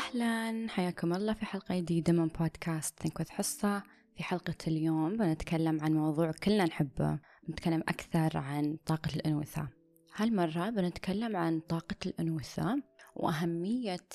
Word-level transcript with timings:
أهلا. 0.00 0.68
حياكم 0.68 1.12
الله 1.12 1.32
في 1.32 1.46
حلقة 1.46 1.78
جديدة 1.78 2.12
من 2.12 2.28
بودكاست 2.28 3.02
ثينك 3.02 3.28
حصة. 3.28 3.82
في 4.16 4.22
حلقة 4.22 4.54
اليوم 4.66 5.16
بنتكلم 5.16 5.80
عن 5.80 5.92
موضوع 5.92 6.32
كلنا 6.32 6.64
نحبه. 6.64 7.18
بنتكلم 7.48 7.80
أكثر 7.80 8.38
عن 8.38 8.78
طاقة 8.86 9.16
الأنوثة. 9.16 9.68
هالمرة 10.16 10.70
بنتكلم 10.70 11.36
عن 11.36 11.60
طاقة 11.60 11.96
الأنوثة 12.06 12.82
وأهمية 13.16 14.06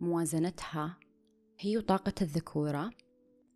موازنتها 0.00 0.98
هي 1.58 1.78
وطاقة 1.78 2.14
الذكورة 2.22 2.90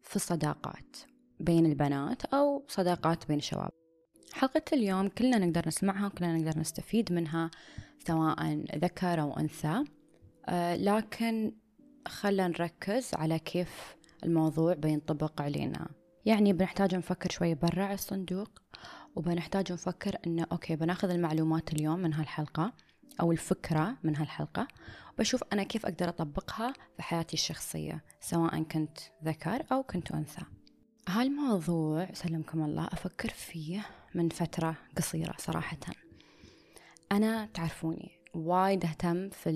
في 0.03 0.17
الصداقات 0.17 0.97
بين 1.41 1.67
البنات 1.67 2.25
أو 2.25 2.65
صداقات 2.69 3.29
بين 3.29 3.39
الشباب. 3.39 3.71
حلقة 4.33 4.63
اليوم 4.73 5.09
كلنا 5.09 5.39
نقدر 5.39 5.63
نسمعها 5.67 6.07
وكلنا 6.07 6.39
نقدر 6.39 6.61
نستفيد 6.61 7.13
منها 7.13 7.51
سواء 8.07 8.65
ذكر 8.77 9.21
أو 9.21 9.39
أنثى. 9.39 9.85
آه، 10.47 10.77
لكن 10.77 11.53
خلنا 12.09 12.49
نركز 12.49 13.11
على 13.15 13.39
كيف 13.39 13.97
الموضوع 14.25 14.75
بينطبق 14.75 15.43
علينا. 15.43 15.89
يعني 16.25 16.53
بنحتاج 16.53 16.95
نفكر 16.95 17.31
شوي 17.31 17.55
برا 17.55 17.93
الصندوق 17.93 18.49
وبنحتاج 19.17 19.73
نفكر 19.73 20.17
إنه 20.27 20.47
أوكي 20.53 20.77
بناخذ 20.77 21.11
المعلومات 21.11 21.73
اليوم 21.73 21.99
من 21.99 22.15
هالحلقة 22.15 22.73
أو 23.21 23.33
الفكرة 23.33 23.97
من 24.03 24.17
هالحلقة 24.17 24.69
وبشوف 25.15 25.45
أنا 25.53 25.63
كيف 25.63 25.87
أقدر 25.87 26.09
أطبقها 26.09 26.73
في 26.97 27.03
حياتي 27.03 27.35
الشخصية 27.35 28.05
سواء 28.21 28.63
كنت 28.63 28.99
ذكر 29.25 29.65
أو 29.73 29.83
كنت 29.83 30.13
أنثى. 30.13 30.43
هالموضوع 31.09 32.09
سلمكم 32.13 32.65
الله 32.65 32.87
أفكر 32.87 33.29
فيه 33.29 33.87
من 34.15 34.29
فترة 34.29 34.75
قصيرة 34.97 35.35
صراحة. 35.39 35.79
أنا 37.13 37.47
تعرفوني 37.47 38.18
وايد 38.35 38.85
أهتم 38.85 39.29
في 39.29 39.51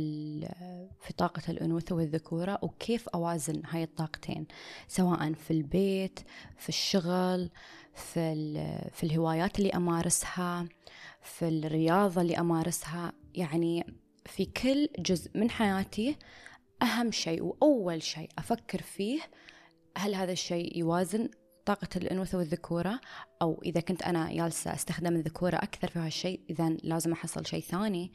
في 1.01 1.13
طاقة 1.13 1.43
الأنوثة 1.49 1.97
والذكورة 1.97 2.59
وكيف 2.63 3.09
أوازن 3.09 3.63
هاي 3.67 3.83
الطاقتين 3.83 4.47
سواء 4.89 5.33
في 5.33 5.51
البيت 5.51 6.21
في 6.57 6.69
الشغل 6.69 7.51
في 7.95 8.35
في 8.93 9.05
الهوايات 9.05 9.59
اللي 9.59 9.71
أمارسها 9.71 10.69
في 11.23 11.49
الرياضة 11.49 12.21
اللي 12.21 12.39
أمارسها. 12.39 13.13
يعني 13.35 13.87
في 14.27 14.45
كل 14.45 14.89
جزء 14.99 15.31
من 15.35 15.51
حياتي 15.51 16.17
أهم 16.83 17.11
شيء 17.11 17.43
وأول 17.43 18.03
شيء 18.03 18.29
أفكر 18.39 18.83
فيه 18.83 19.21
هل 19.97 20.15
هذا 20.15 20.33
الشيء 20.33 20.79
يوازن 20.79 21.29
طاقة 21.65 21.89
الأنوثة 21.97 22.39
والذكورة؟ 22.39 23.01
أو 23.43 23.63
إذا 23.65 23.81
كنت 23.81 24.03
أنا 24.03 24.33
جالسة 24.33 24.75
أستخدم 24.75 25.17
الذكورة 25.17 25.57
أكثر 25.57 25.89
في 25.89 25.99
هالشيء 25.99 26.41
إذا 26.51 26.69
لازم 26.69 27.13
أحصل 27.13 27.47
شيء 27.47 27.63
ثاني 27.63 28.13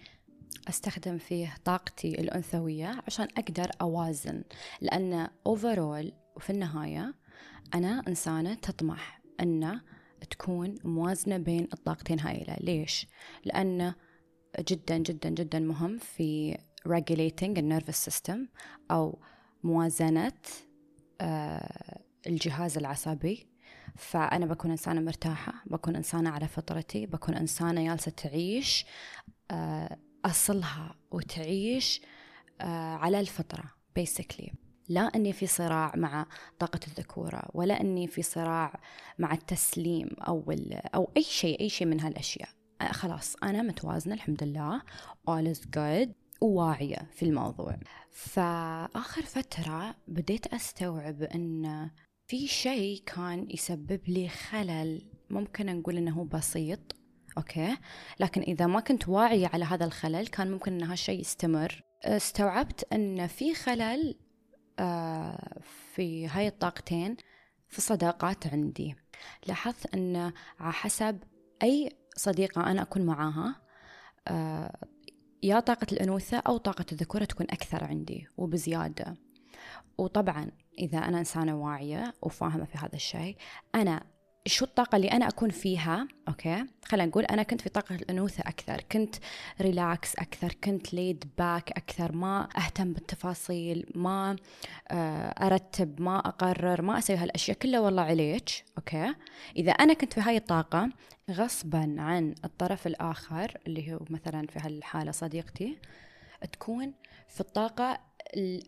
أستخدم 0.70 1.18
فيه 1.18 1.56
طاقتي 1.66 2.10
الأنثوية 2.10 3.02
عشان 3.08 3.28
أقدر 3.38 3.72
أوازن 3.82 4.44
لأن 4.82 5.28
أوفرول 5.48 6.14
وفي 6.36 6.50
النهاية 6.50 7.14
أنا 7.74 8.04
إنسانة 8.08 8.54
تطمح 8.54 9.22
أن 9.40 9.82
تكون 10.30 10.76
موازنة 10.84 11.38
بين 11.38 11.68
الطاقتين 11.74 12.20
هايلة 12.20 12.58
ليش؟ 12.62 13.08
لأن 13.46 13.94
جدا 14.60 14.98
جدا 14.98 15.30
جدا 15.30 15.60
مهم 15.60 15.98
في 15.98 16.58
regulating 16.88 17.58
النيرفس 17.58 18.10
system 18.10 18.38
أو 18.92 19.20
موازنة 19.64 20.34
آه، 21.22 22.02
الجهاز 22.28 22.78
العصبي 22.78 23.48
فأنا 23.96 24.46
بكون 24.46 24.72
إنسانة 24.72 25.02
مرتاحة 25.02 25.54
بكون 25.66 25.96
إنسانة 25.96 26.30
على 26.30 26.48
فطرتي 26.48 27.06
بكون 27.06 27.36
إنسانة 27.36 27.88
جالسة 27.88 28.12
تعيش 28.12 28.86
آه، 29.52 29.98
أصلها 30.28 30.96
وتعيش 31.12 32.02
آه، 32.62 32.96
على 32.96 33.20
الفطرة 33.20 33.64
basically. 34.00 34.54
لا 34.90 35.02
أني 35.02 35.34
في 35.34 35.48
صراع 35.48 35.94
مع 35.96 36.26
طاقة 36.60 36.80
الذكورة 36.88 37.50
ولا 37.54 37.82
أني 37.82 38.08
في 38.08 38.22
صراع 38.22 38.80
مع 39.20 39.34
التسليم 39.34 40.10
أو, 40.28 40.56
أو 40.96 41.12
أي 41.18 41.24
شيء 41.24 41.60
أي 41.60 41.70
شيء 41.70 41.88
من 41.88 42.02
هالأشياء. 42.02 42.50
آه، 42.82 42.92
خلاص 42.92 43.36
أنا 43.44 43.62
متوازنة 43.62 44.14
الحمد 44.14 44.44
لله. 44.44 44.82
All 45.30 45.56
is 45.56 45.60
good. 45.60 46.10
وواعية 46.42 47.10
في 47.12 47.24
الموضوع. 47.24 47.78
فآخر 48.12 49.22
فترة 49.22 49.96
بديت 50.08 50.48
أستوعب 50.48 51.24
أن 51.24 51.90
في 52.28 52.48
شيء 52.48 53.04
كان 53.06 53.48
يسبب 53.50 54.02
لي 54.08 54.30
خلل 54.30 55.02
ممكن 55.30 55.66
نقول 55.66 55.98
أنه 55.98 56.26
بسيط 56.26 56.97
أوكي. 57.38 57.78
لكن 58.20 58.42
إذا 58.42 58.68
ما 58.68 58.80
كنت 58.80 59.10
واعية 59.10 59.48
على 59.48 59.66
هذا 59.66 59.86
الخلل 59.86 60.28
كان 60.28 60.52
ممكن 60.52 60.74
أن 60.74 60.84
هالشيء 60.84 61.20
يستمر. 61.20 61.84
استوعبت 62.04 62.94
أن 62.94 63.28
في 63.28 63.54
خلل 63.54 64.20
آه، 64.80 65.60
في 65.94 66.28
هاي 66.28 66.48
الطاقتين 66.48 67.18
في 67.68 67.78
الصداقات 67.78 68.48
عندي. 68.48 68.96
لاحظت 69.48 69.96
أن 69.96 70.32
على 70.60 70.74
حسب 70.74 71.24
أي 71.64 71.90
صديقة 72.16 72.72
أنا 72.72 72.82
أكون 72.82 73.02
معاها 73.02 73.56
آه، 74.28 74.78
يا 75.44 75.60
طاقة 75.60 75.88
الأنوثة 75.92 76.38
أو 76.38 76.58
طاقة 76.58 76.86
الذكورة 76.92 77.26
تكون 77.26 77.46
أكثر 77.50 77.84
عندي 77.84 78.28
وبزيادة. 78.38 79.18
وطبعا 79.98 80.52
إذا 80.80 80.98
أنا 80.98 81.20
إنسانة 81.20 81.56
واعية 81.56 82.14
وفاهمة 82.22 82.66
في 82.66 82.78
هذا 82.78 82.96
الشيء 82.96 83.38
أنا 83.76 84.04
شو 84.48 84.66
الطاقة 84.66 84.96
اللي 84.96 85.08
أنا 85.08 85.28
أكون 85.28 85.50
فيها؟ 85.50 86.08
okay 86.28 86.66
خلينا 86.86 87.10
نقول 87.10 87.26
أنا 87.26 87.44
كنت 87.44 87.62
في 87.62 87.70
طاقة 87.70 87.96
الأنوثة 87.96 88.44
أكثر 88.48 88.82
كنت 88.92 89.16
ريلاكس 89.62 90.16
أكثر 90.16 90.54
كنت 90.64 90.94
laid 90.94 91.24
back 91.38 91.72
أكثر 91.72 92.12
ما 92.12 92.50
أهتم 92.58 92.94
بالتفاصيل 92.94 93.86
ما 93.96 94.36
آه، 94.92 95.48
أرتب 95.48 96.02
ما 96.02 96.20
أقرر 96.20 96.82
ما 96.82 96.98
أسوي 96.98 97.16
هالأشياء 97.16 97.58
كلها 97.58 97.80
والله 97.80 98.02
عليك. 98.02 98.50
okay 98.78 99.14
إذا 99.56 99.72
أنا 99.72 99.94
كنت 99.94 100.14
في 100.14 100.22
هاي 100.22 100.38
الطاقة 100.38 100.90
غصبا 101.32 101.96
عن 101.98 102.36
الطرف 102.46 102.88
الآخر 102.88 103.58
اللي 103.68 103.94
هو 103.94 104.00
مثلا 104.10 104.48
في 104.48 104.60
هالحالة 104.60 105.12
صديقتي 105.12 105.78
تكون 106.52 106.94
في 107.28 107.42
الطاقة 107.42 108.00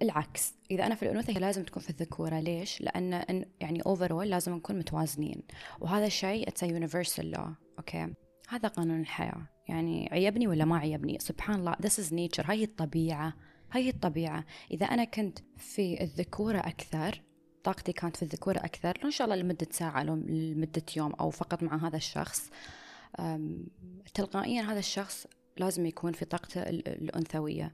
العكس. 0.02 0.54
إذا 0.72 0.86
أنا 0.86 0.96
في 0.96 1.04
الأنوثة 1.04 1.34
لازم 1.34 1.64
تكون 1.64 1.84
في 1.84 1.90
الذكورة. 1.90 2.40
ليش؟ 2.40 2.82
لأن 2.82 3.46
يعني 3.60 3.82
overall 3.82 4.30
لازم 4.30 4.56
نكون 4.56 4.80
متوازنين. 4.80 5.44
وهذا 5.80 6.06
الشيء 6.06 6.48
it's 6.48 6.64
universal 6.64 7.32
law 7.32 7.46
okay؟ 7.80 8.14
هذا 8.50 8.68
قانون 8.70 9.02
الحياة. 9.02 9.50
يعني 9.68 10.10
عيبني 10.12 10.48
ولا 10.48 10.66
ما 10.66 10.78
عيبني؟ 10.78 11.20
سبحان 11.20 11.60
الله 11.60 11.74
this 11.74 12.00
is 12.00 12.12
nature. 12.12 12.50
هاي 12.50 12.64
الطبيعة. 12.64 13.34
هاي 13.72 13.90
الطبيعة. 13.90 14.46
إذا 14.72 14.86
أنا 14.86 15.04
كنت 15.04 15.40
في 15.58 16.04
الذكورة 16.04 16.58
أكثر 16.58 17.22
طاقتي 17.64 17.94
كانت 17.94 18.16
في 18.18 18.24
الذكورة 18.24 18.58
أكثر 18.58 18.98
إن 19.06 19.12
شاء 19.12 19.26
الله 19.26 19.36
لمدة 19.36 19.68
ساعة 19.72 20.02
أو 20.02 20.16
لمدة 20.16 20.84
يوم 20.98 21.14
أو 21.14 21.30
فقط 21.30 21.64
مع 21.64 21.88
هذا 21.88 21.98
الشخص 21.98 22.50
تلقائيا 24.14 24.62
هذا 24.62 24.80
الشخص 24.80 25.28
لازم 25.58 25.86
يكون 25.86 26.12
في 26.12 26.26
طاقته 26.26 26.62
الأنثوية. 26.70 27.74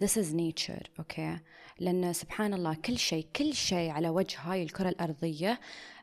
This 0.00 0.16
is 0.16 0.34
nature 0.34 0.88
okay 0.98 1.38
لأن 1.78 2.12
سبحان 2.12 2.54
الله 2.54 2.74
كل 2.74 2.98
شيء 2.98 3.26
كل 3.36 3.54
شيء 3.54 3.90
على 3.90 4.08
وجه 4.08 4.38
هاي 4.40 4.62
الكرة 4.62 4.88
الأرضية 4.88 5.60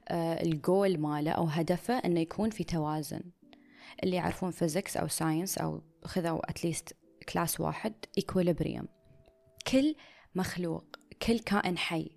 آه 0.08 0.42
الجول 0.44 0.98
ماله 0.98 1.32
أو 1.32 1.44
هدفه 1.46 1.94
أنه 1.94 2.20
يكون 2.20 2.50
في 2.50 2.64
توازن. 2.64 3.22
اللي 4.04 4.16
يعرفون 4.16 4.52
physics 4.52 4.98
أو 4.98 5.08
science 5.08 5.58
أو 5.58 5.82
خذوا 6.06 6.50
at 6.50 6.63
least 6.63 6.96
class 7.30 7.60
واحد 7.60 7.94
equilibrium. 8.20 8.86
كل 9.72 9.96
مخلوق 10.36 10.96
كل 11.22 11.40
كائن 11.40 11.78
حي 11.78 12.12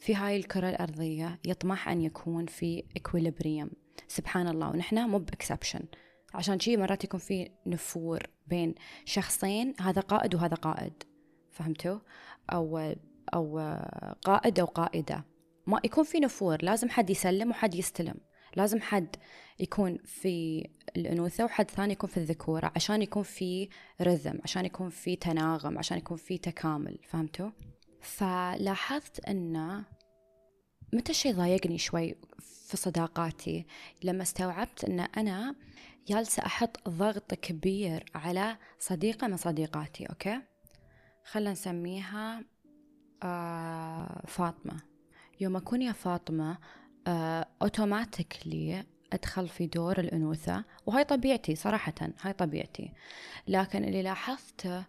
في 0.00 0.14
هاي 0.14 0.36
الكرة 0.36 0.68
الأرضية 0.68 1.40
يطمح 1.46 1.88
أن 1.88 2.00
يكون 2.02 2.46
في 2.46 2.84
equilibrium. 2.98 3.74
سبحان 4.08 4.48
الله 4.48 4.70
ونحن 4.70 4.98
مو 4.98 5.18
ب 5.18 5.25
exception 5.25 5.84
عشان 6.34 6.60
شي 6.60 6.76
مرات 6.76 7.04
يكون 7.04 7.20
في 7.20 7.50
نفور 7.66 8.22
بين 8.46 8.74
شخصين 9.04 9.74
هذا 9.80 10.00
قائد 10.00 10.34
وهذا 10.34 10.54
قائد. 10.54 11.02
فهمتوا؟ 11.50 11.98
أو 12.52 12.94
أو 13.34 13.58
قائد 14.24 14.60
أو 14.60 14.66
قائدة. 14.66 15.24
ما 15.66 15.80
يكون 15.84 16.04
في 16.04 16.20
نفور 16.20 16.62
لازم 16.62 16.88
حد 16.88 17.10
يسلم 17.10 17.50
وحد 17.50 17.74
يستلم. 17.74 18.14
لازم 18.56 18.80
حد 18.80 19.16
يكون 19.60 19.98
في 20.04 20.66
الأنوثة 20.96 21.44
وحد 21.44 21.70
ثاني 21.70 21.92
يكون 21.92 22.10
في 22.10 22.16
الذكورة 22.16 22.72
عشان 22.76 23.02
يكون 23.02 23.22
في 23.22 23.68
رذم 24.00 24.38
عشان 24.44 24.64
يكون 24.64 24.88
في 24.88 25.16
تناغم 25.16 25.78
عشان 25.78 25.98
يكون 25.98 26.16
في 26.16 26.38
تكامل. 26.38 26.98
فهمتوا؟ 27.08 27.50
فلاحظت 28.00 29.20
أن 29.20 29.84
متى 30.92 31.10
الشيء 31.12 31.34
ضايقني 31.34 31.78
شوي 31.78 32.14
في 32.38 32.76
صداقاتي؟ 32.76 33.66
لما 34.02 34.22
استوعبت 34.22 34.84
أن 34.84 35.00
أنا 35.00 35.54
جالسة 36.06 36.46
أحط 36.46 36.88
ضغط 36.88 37.34
كبير 37.34 38.04
على 38.14 38.56
صديقة 38.78 39.26
من 39.26 39.36
صديقاتي 39.36 40.06
أوكي؟ 40.06 40.40
خلنا 41.24 41.52
نسميها 41.52 42.44
آه 43.22 44.22
فاطمة. 44.26 44.80
يوم 45.40 45.56
أكون 45.56 45.82
ويا 45.82 45.92
فاطمة 45.92 46.58
آه 47.06 47.48
automatically 47.62 48.84
أدخل 49.12 49.48
في 49.48 49.66
دور 49.66 50.00
الأنوثة 50.00 50.64
وهاي 50.86 51.04
طبيعتي 51.04 51.54
صراحة 51.54 51.94
هاي 52.20 52.32
طبيعتي. 52.32 52.92
لكن 53.48 53.84
اللي 53.84 54.02
لاحظته 54.02 54.84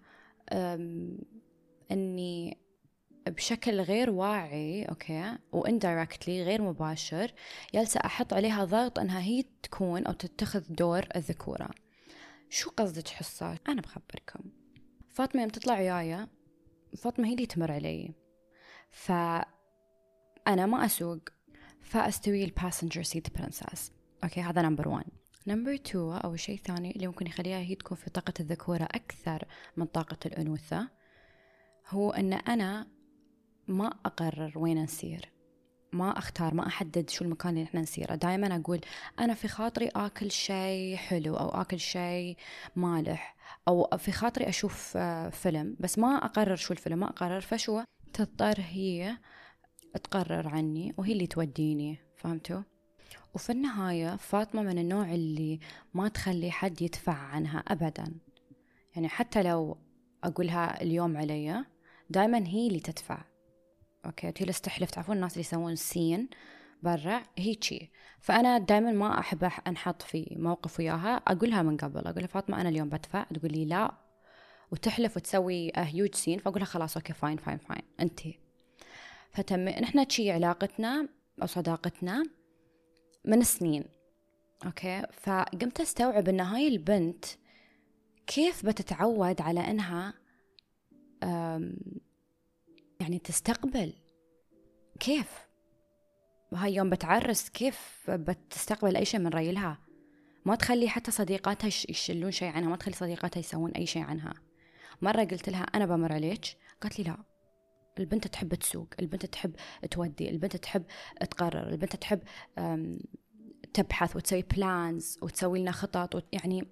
أني 1.91 2.57
بشكل 3.27 3.81
غير 3.81 4.09
واعي 4.09 4.85
okay 4.85 5.37
و 5.51 5.60
indirectly 5.60 6.43
غير 6.43 6.61
مباشر 6.61 7.31
جالسة 7.73 7.99
أحط 8.05 8.33
عليها 8.33 8.65
ضغط 8.65 8.99
إنها 8.99 9.21
هي 9.21 9.43
تكون 9.63 10.05
أو 10.05 10.13
تتخذ 10.13 10.63
دور 10.69 11.05
الذكورة. 11.15 11.69
شو 12.49 12.69
قصدك 12.69 13.07
حصة؟ 13.07 13.57
أنا 13.67 13.81
بخبركم. 13.81 14.39
فاطمة 15.09 15.41
يوم 15.41 15.49
تطلع 15.49 15.79
وياي 15.79 16.27
فاطمة 16.97 17.27
هي 17.27 17.33
اللي 17.33 17.45
تمر 17.45 17.71
علي. 17.71 18.13
فأنا 18.91 19.45
ما 20.65 20.85
أسوق 20.85 21.19
فأستوي 21.81 22.43
ال 22.43 22.49
passenger 22.49 23.03
seat 23.03 23.37
princess 23.37 23.91
okay 24.23 24.41
هذا 24.41 24.61
number 24.61 24.87
1 24.87 25.05
number 25.47 25.73
2 25.73 26.11
أو 26.13 26.35
شيء 26.35 26.57
ثاني 26.57 26.91
اللي 26.91 27.07
ممكن 27.07 27.27
يخليها 27.27 27.57
هي 27.57 27.75
تكون 27.75 27.97
في 27.97 28.09
طاقة 28.09 28.33
الذكورة 28.39 28.83
أكثر 28.83 29.45
من 29.77 29.85
طاقة 29.85 30.17
الأنوثة 30.25 30.89
هو 31.89 32.11
أن 32.11 32.33
أنا 32.33 32.87
ما 33.67 33.87
أقرر 34.05 34.51
وين 34.55 34.83
نسير 34.83 35.33
ما 35.93 36.17
أختار 36.17 36.53
ما 36.53 36.67
أحدد 36.67 37.09
شو 37.09 37.25
المكان 37.25 37.51
اللي 37.51 37.63
إحنا 37.63 37.81
نسيره. 37.81 38.15
دائما 38.15 38.55
أقول 38.55 38.81
أنا 39.19 39.33
في 39.33 39.47
خاطري 39.47 39.87
آكل 39.87 40.31
شيء 40.31 40.95
حلو 40.95 41.35
أو 41.35 41.49
آكل 41.49 41.79
شيء 41.79 42.37
مالح 42.75 43.35
أو 43.67 43.97
في 43.97 44.11
خاطري 44.11 44.49
أشوف 44.49 44.93
آه، 44.97 45.29
فيلم. 45.29 45.75
بس 45.79 45.99
ما 45.99 46.07
أقرر 46.07 46.55
شو 46.55 46.73
الفيلم 46.73 46.99
ما 46.99 47.09
أقرر. 47.09 47.41
فشو؟ 47.41 47.81
تضطر 48.13 48.55
هي 48.59 49.17
تقرر 50.03 50.47
عني 50.47 50.93
وهي 50.97 51.13
اللي 51.13 51.27
توديني. 51.27 51.99
فهمتوا؟ 52.17 52.61
وفي 53.33 53.51
النهاية 53.51 54.15
فاطمة 54.15 54.61
من 54.61 54.79
النوع 54.79 55.13
اللي 55.13 55.59
ما 55.93 56.07
تخلي 56.07 56.51
حد 56.51 56.81
يدفع 56.81 57.13
عنها 57.13 57.59
أبدا. 57.59 58.13
يعني 58.95 59.09
حتى 59.09 59.43
لو 59.43 59.77
أقولها 60.23 60.81
اليوم 60.81 61.17
علي 61.17 61.65
دائما 62.09 62.47
هي 62.47 62.67
اللي 62.67 62.79
تدفع. 62.79 63.32
أوكي 64.05 64.31
تجلس 64.31 64.61
تحلف 64.61 64.91
تعرفون 64.91 65.15
الناس 65.15 65.31
اللي 65.31 65.41
يسوون 65.41 65.75
سين 65.75 66.29
برا 66.83 67.23
هيجي. 67.37 67.91
فأنا 68.19 68.57
دائما 68.57 68.91
ما 68.91 69.19
أحب 69.19 69.51
أنحط 69.67 70.01
في 70.01 70.35
موقف 70.39 70.79
وياها. 70.79 71.15
أقولها 71.15 71.61
من 71.61 71.77
قبل 71.77 71.99
أقول 71.99 72.19
لها 72.19 72.27
فاطمة 72.27 72.61
أنا 72.61 72.69
اليوم 72.69 72.89
بدفع. 72.89 73.23
تقول 73.23 73.51
لي 73.51 73.65
لا 73.65 73.93
وتحلف 74.71 75.17
وتسوي 75.17 75.71
huge 75.75 76.15
scene 76.15 76.39
فاقول 76.39 76.59
لها 76.59 76.65
خلاص 76.65 76.97
okay 76.97 77.13
fine 77.13 77.37
fine 77.37 77.57
fine 77.57 77.81
انت 77.99 78.19
فتم 79.31 79.69
نحن 79.69 80.07
تشي 80.07 80.31
علاقتنا 80.31 81.07
أو 81.41 81.47
صداقتنا 81.47 82.23
من 83.25 83.43
سنين. 83.43 83.83
okay؟ 84.65 85.03
فقمت 85.11 85.81
أستوعب 85.81 86.29
إن 86.29 86.39
هاي 86.39 86.67
البنت 86.67 87.25
كيف 88.27 88.65
بتتعود 88.65 89.41
على 89.41 89.59
إنها 89.59 90.13
يعني 93.03 93.19
تستقبل. 93.19 93.93
كيف؟ 94.99 95.47
وهاي 96.51 96.75
يوم 96.75 96.89
بتعرس 96.89 97.49
كيف 97.49 98.05
بتستقبل 98.09 98.95
أي 98.95 99.05
شيء 99.05 99.19
من 99.19 99.27
ريلها؟ 99.27 99.79
ما 100.45 100.55
تخلي 100.55 100.89
حتى 100.89 101.11
صديقاتها 101.11 101.67
يشلون 101.67 102.31
شيء 102.31 102.47
عنها 102.47 102.69
ما 102.69 102.75
تخلي 102.75 102.95
صديقاتها 102.95 103.39
يسوون 103.39 103.71
أي 103.71 103.85
شيء 103.85 104.01
عنها. 104.01 104.33
مرة 105.01 105.23
قلت 105.23 105.49
لها 105.49 105.63
أنا 105.63 105.85
بمر 105.85 106.13
عليك؟ 106.13 106.45
قالت 106.81 106.99
لي 106.99 107.05
لا. 107.05 107.17
البنت 107.99 108.27
تحب 108.27 108.55
تسوق 108.55 108.87
البنت 108.99 109.25
تحب 109.25 109.55
تودي 109.91 110.29
البنت 110.29 110.55
تحب 110.55 110.83
تقرر 111.31 111.69
البنت 111.69 111.95
تحب 111.95 112.19
تبحث 113.73 114.15
وتسوي 114.15 114.41
بلانز 114.41 115.17
وتسوي 115.21 115.59
لنا 115.59 115.71
خطط 115.71 116.23
يعني 116.33 116.67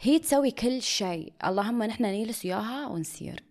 هي 0.00 0.18
تسوي 0.18 0.50
كل 0.50 0.82
شيء. 0.82 1.32
اللهم 1.44 1.82
نحن 1.82 2.04
نجلس 2.04 2.44
وياها 2.44 2.86
ونسير 2.86 3.49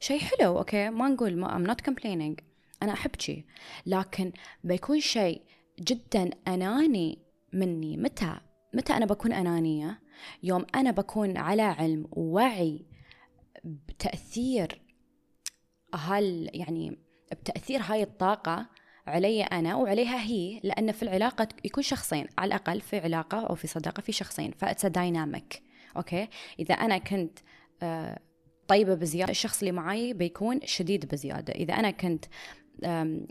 شيء 0.00 0.20
حلو 0.20 0.58
okay؟ 0.58 0.90
ما 0.90 1.08
نقول 1.08 1.36
ما 1.36 1.48
I'm 1.48 1.70
not 1.70 1.90
complaining. 1.90 2.44
أنا 2.82 2.92
أحب 2.92 3.10
شيء 3.20 3.44
لكن 3.86 4.32
بيكون 4.64 5.00
شيء 5.00 5.42
جدا 5.80 6.30
أناني 6.48 7.18
مني. 7.52 7.96
متى؟ 7.96 8.40
متى 8.74 8.92
أنا 8.92 9.06
بكون 9.06 9.32
أنانية؟ 9.32 10.00
يوم 10.42 10.66
أنا 10.74 10.90
بكون 10.90 11.36
على 11.36 11.62
علم 11.62 12.08
ووعي 12.12 12.86
بتأثير 13.64 14.80
هال 15.94 16.50
يعني 16.52 16.98
بتأثير 17.32 17.80
هاي 17.82 18.02
الطاقة 18.02 18.66
علي 19.06 19.42
أنا 19.42 19.76
وعليها 19.76 20.20
هي 20.20 20.60
لأن 20.64 20.92
في 20.92 21.02
العلاقة 21.02 21.48
يكون 21.64 21.82
شخصين. 21.82 22.26
على 22.38 22.48
الأقل 22.48 22.80
في 22.80 22.98
علاقة 22.98 23.46
أو 23.46 23.54
في 23.54 23.66
صداقة 23.66 24.00
في 24.00 24.12
شخصين. 24.12 24.52
ف 24.52 24.59
it's 24.59 24.86
dynamic 24.86 25.62
أوكي؟ 25.96 26.28
إذا 26.58 26.74
أنا 26.74 26.98
كنت 26.98 27.38
آه 27.82 28.18
طيبة 28.68 28.94
بزيادة 28.94 29.30
الشخص 29.30 29.58
اللي 29.58 29.72
معاي 29.72 30.12
بيكون 30.12 30.60
شديد 30.64 31.06
بزيادة. 31.06 31.52
إذا 31.52 31.74
أنا 31.74 31.90
كنت 31.90 32.24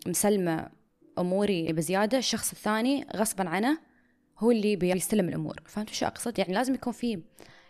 مسلمة 0.07 0.69
أموري 1.19 1.73
بزيادة 1.73 2.17
الشخص 2.17 2.51
الثاني 2.51 3.07
غصبا 3.15 3.49
عنه 3.49 3.79
هو 4.39 4.51
اللي 4.51 4.75
بيستلم 4.75 5.29
الأمور. 5.29 5.55
فهمتوا 5.65 5.93
شو 5.93 6.05
أقصد؟ 6.05 6.39
يعني 6.39 6.53
لازم 6.53 6.73
يكون 6.73 6.93
في 6.93 7.21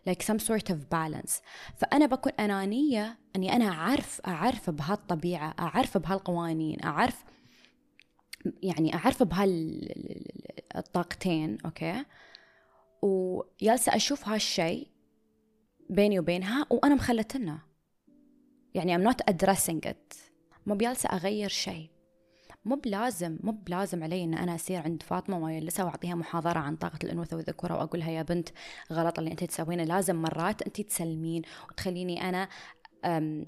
like 0.09 0.23
some 0.23 0.39
sort 0.39 0.65
of 0.69 0.75
balance. 0.93 1.41
فأنا 1.75 2.05
بكون 2.05 2.31
أنانية 2.39 3.17
أني 3.35 3.53
أنا 3.53 3.65
أعرف 3.65 4.21
أعرف 4.27 4.69
بهالطبيعة 4.69 5.55
أعرف 5.59 5.97
بهالقوانين 5.97 6.83
أعرف 6.83 7.23
يعني 8.63 8.95
أعرف 8.95 9.23
بهالطاقتين 10.73 11.57
أوكي؟ 11.65 12.05
وجالسة 13.01 13.95
أشوف 13.95 14.27
هالشيء 14.27 14.87
بيني 15.89 16.19
وبينها 16.19 16.65
وأنا 16.69 16.95
مخلتنا 16.95 17.59
يعني 18.73 18.97
I'm 18.97 19.11
not 19.11 19.33
addressing 19.33 19.89
it. 19.89 20.17
مو 20.65 20.75
بجالسة 20.75 21.09
أغير 21.09 21.49
شيء. 21.49 21.89
مو 22.65 22.75
بلازم 22.75 23.39
مو 23.43 23.51
بلازم 23.51 24.03
علي 24.03 24.23
إن 24.23 24.33
أنا 24.33 24.55
أصير 24.55 24.81
عند 24.81 25.03
فاطمة 25.03 25.39
واجلسها 25.39 25.85
وأعطيها 25.85 26.15
محاضرة 26.15 26.59
عن 26.59 26.75
طاقة 26.75 26.99
الأنوثة 27.03 27.37
والذكورة 27.37 27.73
واقول 27.73 27.99
لها 27.99 28.11
يا 28.11 28.21
بنت 28.21 28.49
غلط 28.91 29.19
اللي 29.19 29.31
أنت 29.31 29.43
تسوينه. 29.43 29.83
لازم 29.83 30.15
مرات 30.15 30.61
أنت 30.61 30.81
تسلمين 30.81 31.41
وتخليني 31.71 32.29
أنا 32.29 32.49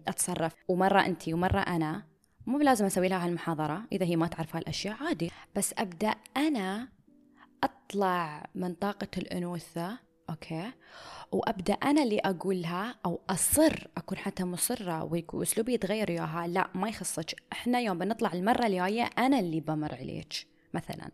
أتصرف. 0.07 0.55
ومرة 0.67 1.05
أنت 1.05 1.29
ومرة 1.29 1.59
أنا. 1.59 2.03
مو 2.47 2.57
بلازم 2.57 2.85
أسوي 2.85 3.07
لها 3.07 3.25
هالمحاضرة 3.25 3.83
إذا 3.91 4.05
هي 4.05 4.15
ما 4.15 4.27
تعرف 4.27 4.55
هالأشياء 4.55 5.03
عادي. 5.03 5.31
بس 5.55 5.73
أبدأ 5.77 6.15
أنا 6.37 6.89
أطلع 7.63 8.49
من 8.55 8.73
طاقة 8.73 9.07
الأنوثة 9.17 9.99
okay. 10.29 10.71
وأبدأ 11.31 11.73
أنا 11.73 12.03
اللي 12.03 12.19
أقولها 12.19 12.95
أو 13.05 13.21
أصر 13.29 13.87
أكون 13.97 14.17
حتى 14.17 14.43
مصرة 14.43 15.23
وأسلوبي 15.33 15.73
يتغير 15.73 16.11
وياها. 16.11 16.47
لا 16.47 16.69
ما 16.75 16.89
يخصك. 16.89 17.35
إحنا 17.51 17.79
يوم 17.79 17.97
بنطلع 17.97 18.33
المرة 18.33 18.65
الجاية 18.65 19.09
أنا 19.17 19.39
اللي 19.39 19.59
بمر 19.59 19.95
عليك 19.95 20.33
مثلا. 20.73 21.11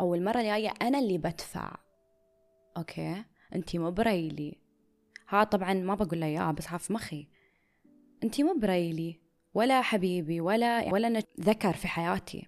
أو 0.00 0.14
المرة 0.14 0.40
الجاية 0.40 0.74
أنا 0.82 0.98
اللي 0.98 1.18
بدفع. 1.18 1.76
okay؟ 2.76 3.24
انتي 3.54 3.78
مو 3.78 3.90
بدريولي. 3.90 4.58
ها 5.28 5.44
طبعا 5.44 5.74
ما 5.74 5.94
بقول 5.94 6.20
له 6.20 6.26
اياه 6.26 6.52
بس 6.52 6.66
في 6.66 6.92
مخي. 6.92 7.28
انتي 8.24 8.42
مو 8.42 8.58
بريلي. 8.58 9.20
ولا 9.54 9.82
حبيبي 9.82 10.40
ولا 10.40 10.92
ولا 10.92 11.22
ذكر 11.40 11.72
في 11.72 11.88
حياتي. 11.88 12.46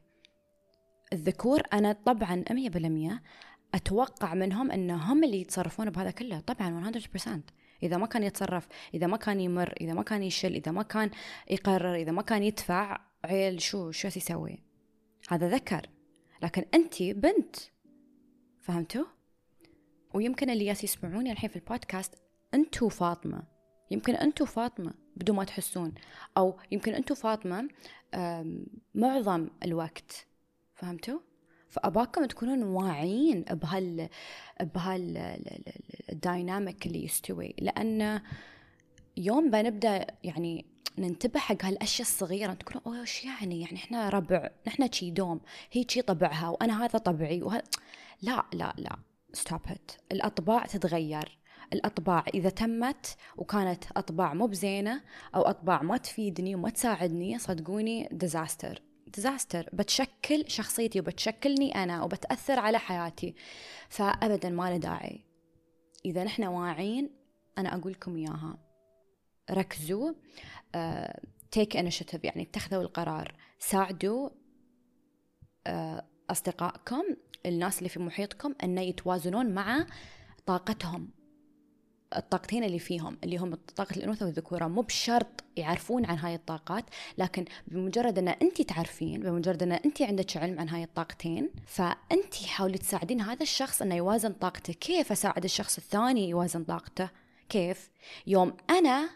الذكور 1.12 1.62
أنا 1.72 1.92
طبعا 1.92 2.44
100% 2.50 3.22
أتوقع 3.74 4.34
منهم 4.34 4.70
ان 4.70 4.90
هم 4.90 5.24
اللي 5.24 5.40
يتصرفون 5.40 5.90
بهذا 5.90 6.10
كله. 6.10 6.40
طبعا 6.40 6.92
100% 7.26 7.28
إذا 7.82 7.96
ما 7.96 8.06
كان 8.06 8.22
يتصرف 8.22 8.68
إذا 8.94 9.06
ما 9.06 9.16
كان 9.16 9.40
يمر 9.40 9.74
إذا 9.80 9.92
ما 9.92 10.02
كان 10.02 10.22
يشل 10.22 10.54
إذا 10.54 10.72
ما 10.72 10.82
كان 10.82 11.10
يقرر 11.50 11.94
إذا 11.94 12.12
ما 12.12 12.22
كان 12.22 12.42
يدفع 12.42 13.00
عيل 13.24 13.62
شو 13.62 13.90
شو 13.90 14.08
يسوي؟ 14.08 14.62
هذا 15.28 15.48
ذكر. 15.48 15.86
لكن 16.42 16.64
أنت 16.74 17.02
بنت. 17.02 17.56
فهمتوا؟ 18.60 19.04
ويمكن 20.14 20.50
اللي 20.50 20.66
ياس 20.66 20.84
يسمعوني 20.84 21.32
الحين 21.32 21.50
في 21.50 21.56
البودكاست 21.56 22.14
أنتو 22.54 22.88
فاطمة. 22.88 23.42
يمكن 23.90 24.14
أنتو 24.14 24.44
فاطمة 24.44 24.94
بدون 25.16 25.36
ما 25.36 25.44
تحسون. 25.44 25.94
أو 26.36 26.58
يمكن 26.70 26.94
أنتو 26.94 27.14
فاطمة 27.14 27.68
معظم 28.94 29.48
الوقت. 29.64 30.26
فهمتوا؟ 30.74 31.18
فأباكم 31.70 32.24
تكونون 32.24 32.62
واعيين 32.62 33.42
بهال 33.42 34.08
بهال 34.60 35.16
الدايناميك 36.12 36.86
اللي 36.86 37.04
يستوي. 37.04 37.54
لأن 37.58 38.20
يوم 39.16 39.50
بنبدأ 39.50 40.06
يعني 40.24 40.66
ننتبه 40.98 41.40
حق 41.40 41.64
هالأشياء 41.64 42.08
الصغيرة 42.08 42.52
تقولون 42.52 42.82
أوه 42.86 43.00
إيش 43.00 43.24
يعني؟ 43.24 43.60
يعني 43.60 43.76
إحنا 43.76 44.08
ربع 44.08 44.50
نحن 44.66 44.92
شي 44.92 45.10
دوم 45.10 45.40
هي 45.72 45.84
شي 45.88 46.02
طبعها 46.02 46.48
وأنا 46.48 46.84
هذا 46.84 46.98
طبعي 46.98 47.42
وه... 47.42 47.62
لا 48.22 48.46
لا 48.52 48.74
لا 48.76 48.96
stop 49.32 49.60
الأطباع 50.12 50.66
تتغير. 50.66 51.38
الأطباع 51.72 52.24
إذا 52.34 52.50
تمت 52.50 53.16
وكانت 53.36 53.84
أطباع 53.96 54.34
مو 54.34 54.46
بزينة 54.46 55.02
أو 55.34 55.42
أطباع 55.42 55.82
ما 55.82 55.96
تفيدني 55.96 56.54
وما 56.54 56.70
تساعدني 56.70 57.38
صدقوني 57.38 58.08
disaster 58.12 58.82
disaster 59.14 59.68
بتشكل 59.72 60.44
شخصيتي 60.46 61.00
وبتشكلني 61.00 61.82
أنا 61.82 62.02
وبتأثر 62.02 62.58
على 62.58 62.78
حياتي. 62.78 63.34
فأبدا 63.88 64.50
ما 64.50 64.70
له 64.70 64.76
داعي. 64.76 65.26
إذا 66.04 66.24
نحن 66.24 66.44
واعين 66.44 67.10
أنا 67.58 67.74
أقول 67.74 67.92
لكم 67.92 68.16
إياها. 68.16 68.58
ركزوا 69.50 70.12
take 71.50 71.74
uh, 71.74 71.78
initiative 71.78 72.24
يعني 72.24 72.42
اتخذوا 72.42 72.82
القرار. 72.82 73.34
ساعدوا 73.58 74.28
uh, 75.68 76.02
أصدقائكم 76.30 77.02
الناس 77.46 77.78
اللي 77.78 77.88
في 77.88 78.00
محيطكم 78.00 78.54
إن 78.64 78.78
يتوازنون 78.78 79.54
مع 79.54 79.86
طاقتهم. 80.46 81.19
الطاقتين 82.16 82.64
اللي 82.64 82.78
فيهم 82.78 83.18
اللي 83.24 83.36
هم 83.36 83.54
طاقة 83.76 83.96
الأنوثة 83.96 84.26
والذكورة 84.26 84.66
مو 84.66 84.82
بشرط 84.82 85.44
يعرفون 85.56 86.06
عن 86.06 86.18
هاي 86.18 86.34
الطاقات 86.34 86.84
لكن 87.18 87.44
بمجرد 87.66 88.18
أن 88.18 88.28
أنت 88.28 88.62
تعرفين 88.62 89.20
بمجرد 89.20 89.62
أن 89.62 89.72
أنت 89.72 90.02
عندك 90.02 90.36
علم 90.36 90.60
عن 90.60 90.68
هاي 90.68 90.84
الطاقتين 90.84 91.50
فأنت 91.66 92.34
حاولي 92.34 92.78
تساعدين 92.78 93.20
هذا 93.20 93.42
الشخص 93.42 93.82
أنه 93.82 93.94
يوازن 93.94 94.32
طاقته. 94.32 94.72
كيف 94.72 95.12
أساعد 95.12 95.44
الشخص 95.44 95.76
الثاني 95.78 96.28
يوازن 96.28 96.64
طاقته؟ 96.64 97.10
كيف؟ 97.48 97.90
يوم 98.26 98.56
أنا 98.70 99.10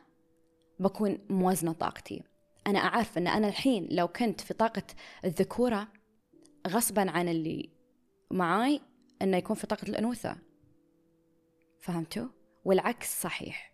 بكون 0.81 1.19
موازنة 1.31 1.73
طاقتي. 1.73 2.23
أنا 2.67 2.79
أعرف 2.79 3.19
أن 3.19 3.27
أنا 3.27 3.49
الحين 3.49 3.89
لو 3.91 4.09
كنت 4.09 4.41
في 4.41 4.55
طاقة 4.55 4.83
الذكورة 5.25 5.89
غصبا 6.69 7.11
عن 7.11 7.29
اللي 7.29 7.69
معاي 8.31 8.81
أنه 9.23 9.37
يكون 9.37 9.57
في 9.57 9.67
طاقة 9.67 9.89
الأنوثة. 9.89 10.37
فهمتوا؟ 11.81 12.29
والعكس 12.65 13.23
صحيح. 13.23 13.73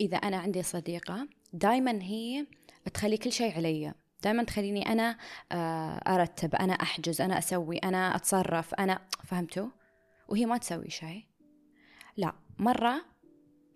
إذا 0.00 0.16
أنا 0.16 0.36
عندي 0.36 0.62
صديقة 0.62 1.28
دايما 1.52 2.02
هي 2.02 2.46
تخلي 2.94 3.16
كل 3.16 3.32
شيء 3.32 3.54
علي. 3.56 3.94
دائما 4.22 4.42
تخليني 4.42 4.92
أنا 4.92 5.18
آه، 5.52 6.14
أرتب 6.14 6.54
أنا 6.54 6.72
أحجز 6.72 7.20
أنا 7.20 7.38
أسوي 7.38 7.78
أنا 7.78 8.16
أتصرف 8.16 8.74
أنا 8.74 9.00
فهمتوا؟ 9.24 9.68
وهي 10.28 10.46
ما 10.46 10.58
تسوي 10.58 10.90
شيء. 10.90 11.24
لا 12.16 12.32
مرة 12.58 13.04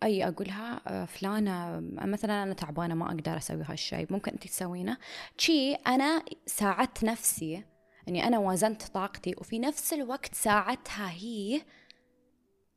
أيي 0.03 0.29
أقولها 0.29 0.81
آه، 0.87 1.05
فلانة 1.05 1.81
مثلا 1.81 2.43
أنا 2.43 2.55
تعبانة 2.55 2.95
ما 2.95 3.07
أقدر 3.07 3.37
أسوي 3.37 3.65
هالشيء 3.65 4.13
ممكن 4.13 4.33
أنت 4.33 4.47
تسوينه. 4.47 4.97
تشي 5.37 5.75
أنا 5.75 6.25
ساعدت 6.47 7.05
نفسي 7.05 7.65
أني 8.09 8.27
أنا 8.27 8.39
وازنت 8.39 8.83
طاقتي 8.83 9.35
وفي 9.39 9.59
نفس 9.59 9.93
الوقت 9.93 10.35
ساعدتها 10.35 11.11
هي 11.11 11.63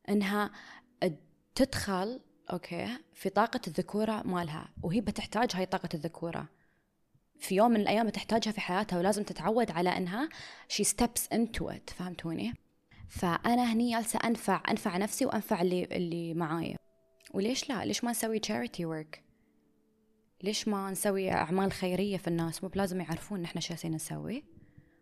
إنها 0.09 0.51
تدخل 1.55 2.19
okay 2.51 2.97
في 3.13 3.29
طاقة 3.29 3.61
الذكورة 3.67 4.21
مالها 4.25 4.69
وهي 4.83 5.01
بتحتاج 5.01 5.55
هاي 5.55 5.65
طاقة 5.65 5.89
الذكورة 5.93 6.49
في 7.39 7.55
يوم 7.55 7.71
من 7.71 7.81
الأيام 7.81 8.07
بتحتاجها 8.07 8.51
في 8.51 8.61
حياتها 8.61 8.99
ولازم 8.99 9.23
تتعود 9.23 9.71
على 9.71 9.89
إنها 9.97 10.29
she 10.73 10.83
steps 10.85 11.35
into 11.35 11.63
it 11.63 11.93
فهمتوني؟ 11.93 12.53
فأنا 13.07 13.73
هني 13.73 13.91
جالسة 13.91 14.19
أنفع 14.23 14.63
أنفع 14.69 14.97
نفسي 14.97 15.25
وأنفع 15.25 15.61
اللي 15.61 15.83
اللي 15.83 16.33
معاي 16.33 16.75
وليش 17.33 17.69
لا؟ 17.69 17.85
ليش 17.85 18.03
ما 18.03 18.11
نسوي 18.11 18.39
charity 18.39 18.81
work؟ 18.81 19.19
ليش 20.43 20.67
ما 20.67 20.91
نسوي 20.91 21.31
أعمال 21.31 21.71
خيرية 21.71 22.17
في 22.17 22.27
الناس؟ 22.27 22.63
مو 22.63 22.69
بلازم 22.69 23.01
يعرفون 23.01 23.41
نحن 23.41 23.59
شو 23.59 23.73
نسوي؟ 23.85 24.43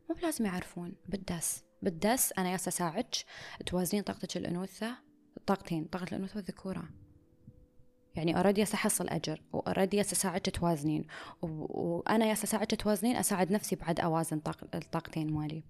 مو 0.09 0.15
بلازم 0.15 0.45
يعرفون 0.45 0.93
بالدس 1.09 1.63
بالدس 1.81 2.33
أنا 2.37 2.51
ياس 2.51 2.67
أساعدك. 2.67 3.15
توازنين 3.65 4.03
طاقتك 4.03 4.37
الانوثه 4.37 4.97
طاقتين 5.45 5.85
طاقة 5.85 6.03
الأنوثة 6.03 6.35
والذكورة. 6.35 6.89
يعني 8.15 8.37
already 8.37 8.63
أحصل 8.63 9.09
أجر 9.09 9.41
و 9.53 9.59
already 9.59 10.01
أساعدك 10.01 10.55
توازنين. 10.55 11.07
وأنا 11.41 12.25
ياس 12.25 12.43
أساعدك 12.43 12.81
توازنين 12.81 13.15
أساعد 13.15 13.51
نفسي 13.51 13.75
بعد 13.75 13.99
أوازن 13.99 14.39
طاق... 14.39 14.75
الطاقتين 14.75 15.33
مالي. 15.33 15.63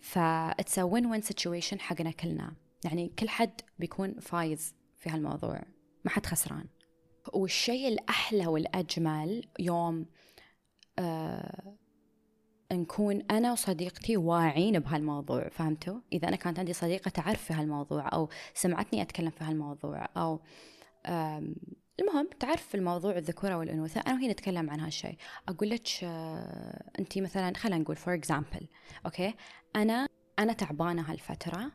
ف 0.00 0.18
it's 0.18 0.78
win 0.78 1.06
win 1.06 1.20
situation 1.20 1.80
حقنا 1.80 2.10
كلنا. 2.10 2.56
يعني 2.84 3.08
كل 3.18 3.28
حد 3.28 3.60
بيكون 3.78 4.20
فايز 4.20 4.74
في 4.96 5.10
هالموضوع. 5.10 5.62
ما 6.04 6.10
حد 6.10 6.26
خسران. 6.26 6.66
والشيء 7.32 7.88
الأحلى 7.88 8.46
والأجمل 8.46 9.48
يوم 9.58 10.06
آه 10.98 11.76
نكون 12.72 13.22
أنا 13.30 13.52
وصديقتي 13.52 14.16
واعين 14.16 14.78
بهالموضوع 14.78 15.48
فهمتوا؟ 15.48 16.00
إذا 16.12 16.28
أنا 16.28 16.36
كانت 16.36 16.58
عندي 16.58 16.72
صديقة 16.72 17.08
تعرف 17.08 17.44
في 17.44 17.52
هالموضوع 17.52 18.08
أو 18.12 18.28
سمعتني 18.54 19.02
أتكلم 19.02 19.30
في 19.30 19.44
هالموضوع 19.44 20.08
أو 20.16 20.40
المهم 22.00 22.28
تعرف 22.40 22.62
في 22.62 22.74
الموضوع 22.74 23.16
الذكورة 23.16 23.54
والأنوثة 23.54 24.00
أنا 24.00 24.14
وهي 24.14 24.28
نتكلم 24.28 24.70
عن 24.70 24.80
هالشيء 24.80 25.16
أقول 25.48 25.70
لك 25.70 25.88
آه، 26.04 26.90
أنت 26.98 27.18
مثلا 27.18 27.56
خلينا 27.56 27.78
نقول 27.78 27.96
for 27.96 28.14
example 28.14 28.68
okay؟ 29.06 29.34
أنا 29.76 30.08
أنا 30.38 30.52
تعبانة 30.52 31.02
هالفترة 31.02 31.70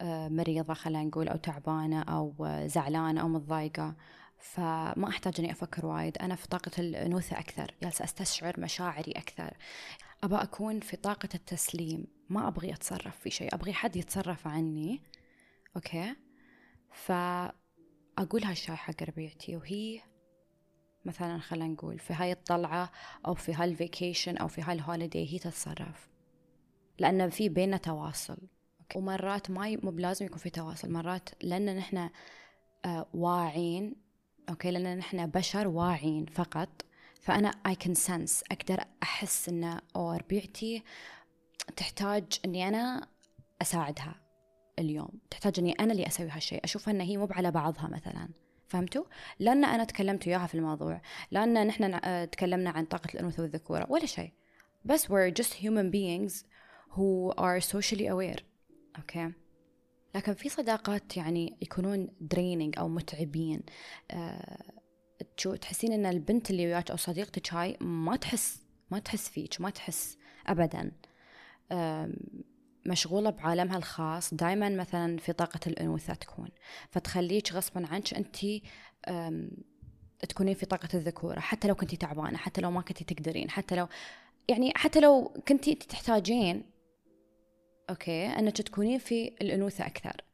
آه، 0.00 0.28
مريضة 0.28 0.74
خلينا 0.74 1.04
نقول 1.04 1.28
أو 1.28 1.36
تعبانة 1.36 2.02
أو 2.02 2.48
زعلانة 2.66 3.20
أو 3.20 3.28
متضايقة. 3.28 3.96
فما 4.40 5.08
أحتاج 5.08 5.34
أني 5.38 5.52
أفكر 5.52 5.86
وايد. 5.86 6.18
أنا 6.18 6.34
في 6.34 6.48
طاقة 6.48 6.70
الأنوثة 6.78 7.38
أكثر 7.38 7.74
جالسة 7.82 8.04
أستشعر 8.04 8.60
مشاعري 8.60 9.12
أكثر. 9.12 9.56
أبى 10.24 10.36
أكون 10.36 10.80
في 10.80 10.96
طاقة 10.96 11.28
التسليم. 11.34 12.06
ما 12.28 12.48
أبغي 12.48 12.72
أتصرف 12.72 13.18
في 13.18 13.30
شيء 13.30 13.54
أبغي 13.54 13.72
حد 13.72 13.96
يتصرف 13.96 14.46
عني. 14.46 15.02
okay؟ 15.76 16.16
فأقول 16.92 18.44
هالشي 18.44 18.72
حق 18.72 19.02
ربيعتي 19.02 19.56
وهي 19.56 20.00
مثلا 21.04 21.38
خلينا 21.38 21.68
نقول 21.68 21.98
في 21.98 22.14
هاي 22.14 22.32
الطلعة 22.32 22.90
أو 23.26 23.34
في 23.34 23.54
هال 23.54 23.70
vacation 23.70 24.36
أو 24.36 24.48
في 24.48 24.62
هال 24.62 24.78
holiday 24.78 25.34
هي 25.34 25.38
تتصرف. 25.38 26.08
لأن 26.98 27.30
في 27.30 27.48
بيننا 27.48 27.76
تواصل. 27.76 28.38
ومرات 28.96 29.50
ما 29.50 29.78
مو 29.82 29.90
بلازم 29.90 30.26
يكون 30.26 30.38
في 30.38 30.50
تواصل. 30.50 30.90
مرات 30.92 31.28
لأن 31.42 31.76
نحن 31.76 32.10
آه 32.84 33.06
واعين 33.14 34.09
okay؟ 34.50 34.70
لأن 34.70 34.98
نحن 34.98 35.26
بشر 35.26 35.68
واعين 35.68 36.26
فقط. 36.26 36.68
فأنا 37.20 37.48
I 37.66 37.74
can 37.74 37.94
sense 37.94 38.44
أقدر 38.52 38.84
أحس 39.02 39.48
إن 39.48 39.80
أو 39.96 40.12
ربيعتي 40.12 40.82
تحتاج 41.76 42.24
إني 42.44 42.68
أنا 42.68 43.08
أساعدها 43.62 44.14
اليوم. 44.78 45.10
تحتاج 45.30 45.58
إني 45.58 45.72
أنا 45.72 45.92
اللي 45.92 46.06
أسوي 46.06 46.28
هالشيء. 46.28 46.64
اشوفها 46.64 46.94
إن 46.94 47.00
هي 47.00 47.16
مو 47.16 47.28
على 47.30 47.50
بعضها 47.50 47.88
مثلا. 47.88 48.28
فهمتوا؟ 48.68 49.04
لأن 49.38 49.64
أنا 49.64 49.84
تكلمت 49.84 50.26
وياها 50.26 50.46
في 50.46 50.54
الموضوع. 50.54 51.02
لأن 51.30 51.66
نحن 51.66 52.00
تكلمنا 52.30 52.70
عن 52.70 52.84
طاقة 52.84 53.08
الأنوثة 53.14 53.42
والذكورة. 53.42 53.86
ولا 53.88 54.06
شيء. 54.06 54.32
بس 54.84 55.06
we're 55.06 55.30
just 55.42 55.54
human 55.54 55.90
beings 55.90 56.44
who 56.96 57.32
are 57.38 57.60
socially 57.60 58.08
aware. 58.08 58.42
okay؟ 58.98 59.28
okay. 59.28 59.39
لكن 60.14 60.34
في 60.34 60.48
صداقات 60.48 61.16
يعني 61.16 61.56
يكونون 61.62 62.08
draining 62.20 62.78
أو 62.78 62.88
متعبين. 62.88 63.62
أه 64.10 64.70
تحسين 65.60 65.92
إن 65.92 66.06
البنت 66.06 66.50
اللي 66.50 66.66
وياك 66.66 66.90
أو 66.90 66.96
صديقتك 66.96 67.54
هاي 67.54 67.76
ما 67.80 68.16
تحس 68.16 68.62
ما 68.90 68.98
تحس 68.98 69.28
فيك 69.28 69.60
ما 69.60 69.70
تحس 69.70 70.18
ابدا. 70.46 70.92
أه 71.72 72.10
مشغولة 72.86 73.30
بعالمها 73.30 73.76
الخاص 73.76 74.34
دائما 74.34 74.68
مثلا 74.68 75.16
في 75.18 75.32
طاقة 75.32 75.60
الأنوثة 75.66 76.14
تكون. 76.14 76.48
فتخليك 76.90 77.52
غصبا 77.52 77.86
عنك 77.86 78.14
أنت 78.14 78.36
تكونين 80.28 80.54
في 80.54 80.66
طاقة 80.66 80.88
الذكورة 80.94 81.40
حتى 81.40 81.68
لو 81.68 81.74
كنتي 81.74 81.96
تعبانة 81.96 82.38
حتى 82.38 82.60
لو 82.60 82.70
ما 82.70 82.80
كنتي 82.80 83.04
تقدرين 83.04 83.50
حتى 83.50 83.76
لو 83.76 83.88
يعني 84.48 84.72
حتى 84.76 85.00
لو 85.00 85.34
كنتي 85.48 85.74
تحتاجين 85.74 86.64
okay 87.90 88.26
انك 88.26 88.56
تكونين 88.56 88.98
في 88.98 89.28
الأنوثة 89.40 89.86
أكثر. 89.86 90.24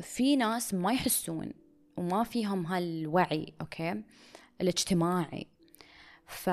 في 0.00 0.36
ناس 0.36 0.74
ما 0.74 0.92
يحسون 0.92 1.52
وما 1.96 2.24
فيهم 2.24 2.66
هالوعي 2.66 3.54
okay 3.60 4.02
الاجتماعي. 4.60 5.46
ف 6.26 6.48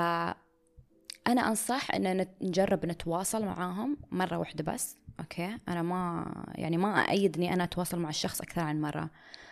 أنا 1.28 1.48
أنصح 1.48 1.96
أن 1.96 2.28
نجرب 2.42 2.86
نتواصل 2.86 3.46
معاهم 3.46 3.98
مرة 4.12 4.38
واحدة 4.38 4.74
بس 4.74 4.98
okay. 5.20 5.58
أنا 5.68 5.82
ما 5.82 6.32
يعني 6.56 6.78
ما 6.78 7.10
ايد 7.10 7.38
إني 7.38 7.54
أنا 7.54 7.64
أتواصل 7.64 8.00
مع 8.00 8.10
الشخص 8.10 8.42
أكثر 8.42 8.62
عن 8.62 8.82
مرة. 8.82 9.10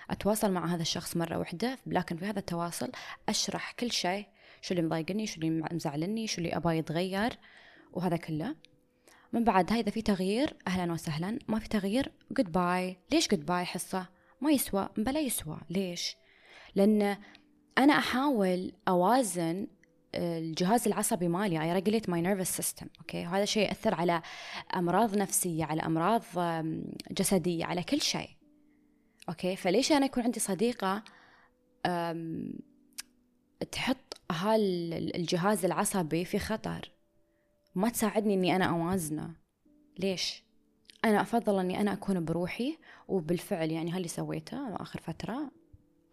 أتواصل 0.09 0.51
مع 0.51 0.65
هذا 0.65 0.81
الشخص 0.81 1.17
مرة 1.17 1.37
واحدة 1.37 1.77
لكن 1.87 2.17
في 2.17 2.25
هذا 2.25 2.39
التواصل 2.39 2.91
أشرح 3.29 3.71
كل 3.71 3.91
شيء 3.91 4.25
شو 4.61 4.73
اللي 4.73 4.85
مضايقني 4.85 5.27
شو 5.27 5.41
اللي 5.41 5.49
مزعلني 5.71 6.27
شو 6.27 6.37
اللي 6.37 6.55
أبغى 6.55 6.77
يتغير 6.77 7.37
وهذا 7.93 8.17
كله. 8.17 8.55
من 9.33 9.43
بعد 9.43 9.71
إذا 9.71 9.91
في 9.91 10.01
تغيير 10.01 10.57
أهلا 10.67 10.93
وسهلا. 10.93 11.39
ما 11.47 11.59
في 11.59 11.67
تغيير 11.67 12.11
goodbye 12.31 12.97
ليش 13.11 13.27
goodbye 13.27 13.65
حصة؟ 13.65 14.07
ما 14.41 14.51
يسوى 14.51 14.89
بلا 14.97 15.19
يسوى. 15.19 15.59
ليش؟ 15.69 16.15
لأن 16.75 17.17
أنا 17.77 17.93
أحاول 17.93 18.71
أوازن 18.87 19.67
الجهاز 20.15 20.87
العصبي 20.87 21.27
مالي. 21.27 21.59
I 21.59 21.81
regulate 21.81 22.05
my 22.05 22.21
nervous 22.21 22.61
system 22.61 22.87
okay؟ 22.99 23.27
وهذا 23.27 23.45
شيء 23.45 23.67
يأثر 23.67 23.95
على 23.95 24.21
أمراض 24.75 25.17
نفسية 25.17 25.65
على 25.65 25.81
أمراض 25.81 26.23
جسدية 27.11 27.65
على 27.65 27.83
كل 27.83 28.01
شيء. 28.01 28.29
okay؟ 29.29 29.55
فليش 29.55 29.91
أنا 29.91 30.05
يكون 30.05 30.23
عندي 30.23 30.39
صديقة 30.39 31.03
تحط 33.71 34.21
هالجهاز 34.31 35.65
العصبي 35.65 36.25
في 36.25 36.39
خطر؟ 36.39 36.91
ما 37.75 37.89
تساعدني 37.89 38.33
إني 38.33 38.55
أنا 38.55 38.65
أوازنه. 38.65 39.35
ليش؟ 39.99 40.43
أنا 41.05 41.21
أفضل 41.21 41.59
إني 41.59 41.81
أنا 41.81 41.93
أكون 41.93 42.25
بروحي 42.25 42.77
وبالفعل 43.07 43.71
يعني 43.71 43.91
هاللي 43.91 44.07
سويته 44.07 44.75
آخر 44.75 45.01
فترة. 45.01 45.51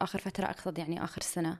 آخر 0.02 0.18
فترة 0.18 0.46
أقصد 0.46 0.78
يعني 0.78 1.04
آخر 1.04 1.22
سنة. 1.22 1.58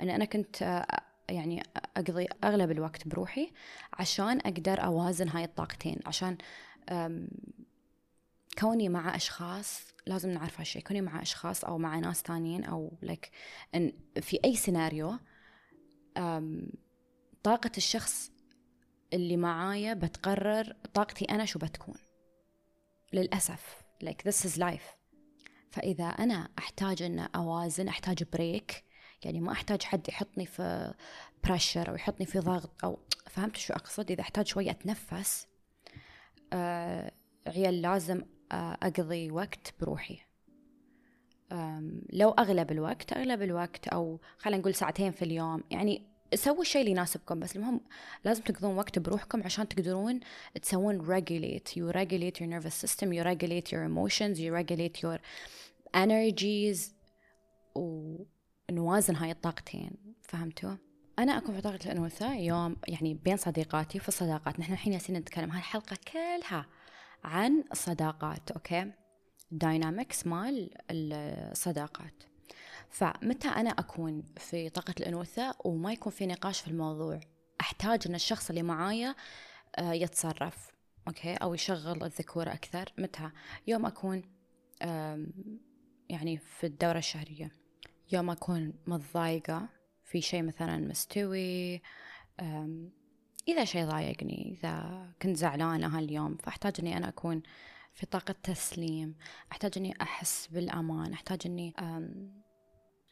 أن 0.00 0.10
أنا 0.10 0.24
كنت 0.24 0.62
آه، 0.62 0.86
يعني 1.28 1.62
أقضي 1.96 2.26
أغلب 2.44 2.70
الوقت 2.70 3.08
بروحي 3.08 3.52
عشان 3.92 4.38
أقدر 4.38 4.84
أوازن 4.84 5.28
هاي 5.28 5.44
الطاقتين. 5.44 5.98
عشان 6.06 6.36
كوني 8.58 8.88
مع 8.88 9.16
أشخاص 9.16 9.86
لازم 10.06 10.30
نعرف 10.30 10.60
هالشيء 10.60 10.82
كوني 10.82 11.00
مع 11.00 11.22
أشخاص 11.22 11.64
أو 11.64 11.78
مع 11.78 11.98
ناس 11.98 12.22
تانيين 12.22 12.64
أو 12.64 12.92
لك 13.02 13.30
إن 13.74 13.92
في 14.20 14.38
أي 14.44 14.56
سيناريو 14.56 15.18
طاقة 17.42 17.70
الشخص 17.76 18.30
اللي 19.14 19.36
معايا 19.36 19.94
بتقرر 19.94 20.76
طاقتي 20.94 21.24
أنا 21.24 21.44
شو 21.44 21.58
بتكون. 21.58 21.98
للأسف 23.12 23.82
like 24.04 24.28
this 24.28 24.46
is 24.46 24.58
life. 24.58 24.96
فإذا 25.70 26.04
أنا 26.04 26.48
أحتاج 26.58 27.02
أن 27.02 27.18
أوازن 27.18 27.88
أحتاج 27.88 28.22
break 28.32 28.84
يعني 29.24 29.40
ما 29.40 29.52
أحتاج 29.52 29.82
حد 29.82 30.08
يحطني 30.08 30.46
في 30.46 30.94
pressure 31.44 31.88
أو 31.88 31.94
يحطني 31.94 32.26
في 32.26 32.38
ضغط 32.38 32.84
أو 32.84 32.98
فهمت 33.26 33.56
شو 33.56 33.74
أقصد؟ 33.74 34.10
إذا 34.10 34.20
أحتاج 34.20 34.46
شوية 34.46 34.70
أتنفس 34.70 35.46
آه 36.52 37.12
عيال 37.46 37.82
لازم 37.82 38.22
آه 38.52 38.78
أقضي 38.82 39.30
وقت 39.30 39.74
بروحي. 39.80 40.20
لو 42.12 42.30
أغلب 42.30 42.72
الوقت 42.72 43.12
أغلب 43.12 43.42
الوقت 43.42 43.88
أو 43.88 44.20
خلينا 44.38 44.60
نقول 44.60 44.74
ساعتين 44.74 45.12
في 45.12 45.22
اليوم 45.22 45.64
يعني 45.70 46.13
سووا 46.34 46.60
الشيء 46.60 46.80
اللي 46.80 46.90
يناسبكم 46.90 47.40
بس 47.40 47.56
المهم 47.56 47.80
لازم 48.24 48.42
تقضون 48.42 48.76
وقت 48.76 48.98
بروحكم 48.98 49.42
عشان 49.42 49.68
تقدرون 49.68 50.20
تسوون 50.62 51.06
regulate. 51.06 51.68
You 51.76 51.92
regulate 51.92 52.40
your 52.40 52.46
nervous 52.46 52.74
system 52.74 53.12
you 53.12 53.22
regulate 53.22 53.72
your 53.72 53.84
emotions 53.90 54.38
you 54.38 54.50
regulate 54.52 55.02
your 55.02 55.18
energies. 55.94 56.94
ونوازن 57.74 59.16
هاي 59.16 59.30
الطاقتين. 59.30 59.90
فهمتوا؟ 60.22 60.76
أنا 61.18 61.38
أكون 61.38 61.54
في 61.54 61.60
طاقة 61.60 61.78
الأنوثة 61.84 62.34
يوم 62.34 62.76
يعني 62.88 63.14
بين 63.14 63.36
صديقاتي 63.36 63.98
في 63.98 64.08
الصداقات. 64.08 64.60
نحن 64.60 64.72
الحين 64.72 64.92
ياسين 64.92 65.16
نتكلم 65.16 65.50
هاي 65.50 65.58
الحلقة 65.58 65.96
كلها 66.12 66.66
عن 67.24 67.64
الصداقات 67.72 68.50
okay؟ 68.50 68.92
dynamics 69.50 70.26
مال 70.26 70.70
الصداقات. 70.90 72.33
فمتى 72.94 73.48
أنا 73.48 73.70
أكون 73.70 74.22
في 74.36 74.68
طاقة 74.68 74.94
الأنوثة 75.00 75.54
وما 75.64 75.92
يكون 75.92 76.12
في 76.12 76.26
نقاش 76.26 76.60
في 76.60 76.68
الموضوع؟ 76.68 77.20
أحتاج 77.60 78.02
أن 78.06 78.14
الشخص 78.14 78.48
اللي 78.48 78.62
معايا 78.62 79.14
آه، 79.76 79.92
يتصرف 79.92 80.70
أوكي؟ 81.08 81.34
أو 81.34 81.54
يشغل 81.54 82.04
الذكورة 82.04 82.52
أكثر. 82.52 82.92
متى؟ 82.98 83.30
يوم 83.66 83.86
أكون 83.86 84.22
يعني 86.08 86.38
في 86.38 86.66
الدورة 86.66 86.98
الشهرية. 86.98 87.52
يوم 88.12 88.30
أكون 88.30 88.72
متضايقة 88.86 89.68
في 90.04 90.20
شيء 90.20 90.42
مثلا 90.42 90.78
مستوي 90.78 91.82
إذا 93.48 93.64
شيء 93.64 93.84
ضايقني 93.84 94.58
إذا 94.58 95.06
كنت 95.22 95.36
زعلانة 95.36 95.98
هاليوم 95.98 96.36
فأحتاج 96.36 96.74
أني 96.78 96.96
أنا 96.96 97.08
أكون 97.08 97.42
في 97.94 98.06
طاقة 98.06 98.34
تسليم. 98.42 99.14
أحتاج 99.52 99.72
أني 99.76 99.94
أحس 100.02 100.46
بالأمان. 100.46 101.12
أحتاج 101.12 101.40
أني 101.46 101.74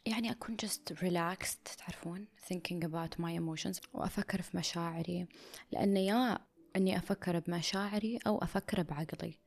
يعني 0.05 0.31
أكون 0.31 0.57
just 0.57 0.93
relaxed 0.93 1.75
تعرفون؟ 1.77 2.27
thinking 2.49 2.83
about 2.83 3.19
my 3.19 3.39
emotions. 3.39 3.79
وأفكر 3.93 4.41
في 4.41 4.57
مشاعري. 4.57 5.27
لأن 5.71 5.97
يا 5.97 6.39
أني 6.75 6.97
أفكر 6.97 7.39
بمشاعري 7.39 8.19
أو 8.27 8.37
أفكر 8.37 8.83
بعقلي. 8.83 9.39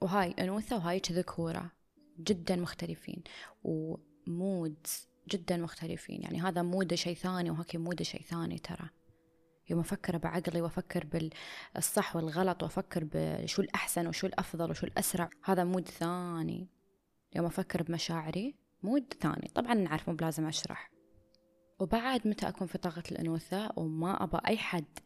وهاي 0.00 0.30
أنوثة 0.30 0.76
وهاي 0.76 1.02
ذكورة 1.10 1.72
جدا 2.20 2.56
مختلفين. 2.56 3.22
و 3.64 3.88
mood 3.88 4.86
جدا 5.30 5.56
مختلفين. 5.56 6.22
يعني 6.22 6.42
هذا 6.42 6.62
mood 6.62 6.94
شيء 6.94 7.16
ثاني 7.16 7.50
وهاكي 7.50 7.78
mood 7.78 8.02
شيء 8.02 8.22
ثاني 8.22 8.58
ترى. 8.58 8.88
يوم 9.70 9.80
أفكر 9.80 10.18
بعقلي 10.18 10.60
وأفكر 10.60 11.30
بالصح 11.74 12.16
والغلط 12.16 12.62
وأفكر 12.62 13.08
بشو 13.12 13.62
الأحسن 13.62 14.06
وشو 14.06 14.26
الأفضل 14.26 14.70
وشو 14.70 14.86
الأسرع 14.86 15.30
هذا 15.44 15.64
mood 15.64 15.88
ثاني. 15.88 16.68
يوم 17.34 17.46
أفكر 17.46 17.82
بمشاعري 17.82 18.65
mood 18.82 19.14
ثاني. 19.20 19.50
طبعا 19.54 19.74
نعرف 19.74 20.08
مو 20.08 20.14
بلازم 20.14 20.46
أشرح. 20.46 20.90
وبعد 21.78 22.28
متى 22.28 22.48
أكون 22.48 22.66
في 22.66 22.78
طاقة 22.78 23.02
الأنوثة 23.12 23.72
وما 23.76 24.22
أبى 24.24 24.38
أي 24.46 24.58
حد 24.58 24.98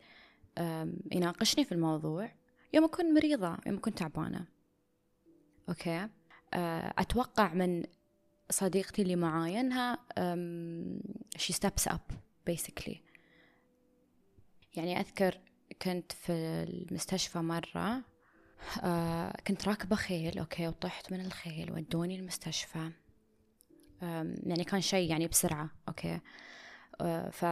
يناقشني 1.12 1.64
في 1.64 1.72
الموضوع 1.72 2.32
يوم 2.72 2.84
أكون 2.84 3.14
مريضة 3.14 3.56
يوم 3.66 3.76
أكون 3.76 3.94
تعبانة. 3.94 4.46
okay؟ 5.68 6.08
آه، 6.54 6.94
أتوقع 6.98 7.54
من 7.54 7.84
صديقتي 8.50 9.02
اللي 9.02 9.16
معايا 9.16 9.60
إنها 9.60 9.98
she 11.38 11.52
steps 11.54 11.92
up 11.92 12.14
basically. 12.50 12.96
يعني 14.74 15.00
أذكر 15.00 15.40
كنت 15.82 16.12
في 16.12 16.32
المستشفى 16.32 17.38
مرة 17.38 18.02
آه 18.82 19.36
كنت 19.46 19.68
راكبة 19.68 19.96
خيل 19.96 20.38
أوكي؟ 20.38 20.68
وطحت 20.68 21.12
من 21.12 21.20
الخيل 21.20 21.72
ودوني 21.72 22.20
المستشفى. 22.20 22.90
يعني 24.02 24.64
كان 24.64 24.80
شيء 24.80 25.10
يعني 25.10 25.26
بسرعة 25.26 25.70
أوكي؟ 25.88 26.20
آه، 27.00 27.30
ف 27.30 27.46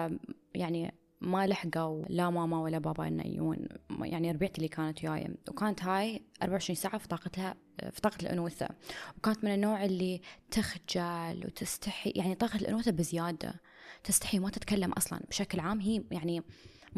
يعني 0.55 0.95
ما 1.21 1.47
لحقوا 1.47 2.05
لا 2.09 2.31
ماما 2.31 2.61
ولا 2.61 2.79
بابا 2.79 3.09
إنه 3.09 3.27
يجون 3.27 3.69
يعني 4.01 4.31
ربيعتي 4.31 4.57
اللي 4.57 4.69
كانت 4.69 5.05
وياي. 5.05 5.35
وكانت 5.49 5.83
هاي 5.83 6.23
24 6.43 6.77
ساعة 6.77 6.99
في 6.99 7.09
طاقتها 7.09 7.55
في 7.91 8.01
طاقة 8.01 8.17
الأنوثة. 8.23 8.69
وكانت 9.19 9.45
من 9.45 9.55
النوع 9.55 9.85
اللي 9.85 10.21
تخجل 10.51 11.47
وتستحي 11.47 12.13
يعني 12.17 12.35
طاقة 12.35 12.57
الأنوثة 12.57 12.91
بزيادة. 12.91 13.55
تستحي 14.05 14.39
ما 14.39 14.51
تتكلم 14.51 14.93
أصلا 14.93 15.21
بشكل 15.29 15.61
عام. 15.61 15.81
هي 15.81 16.03
يعني 16.11 16.43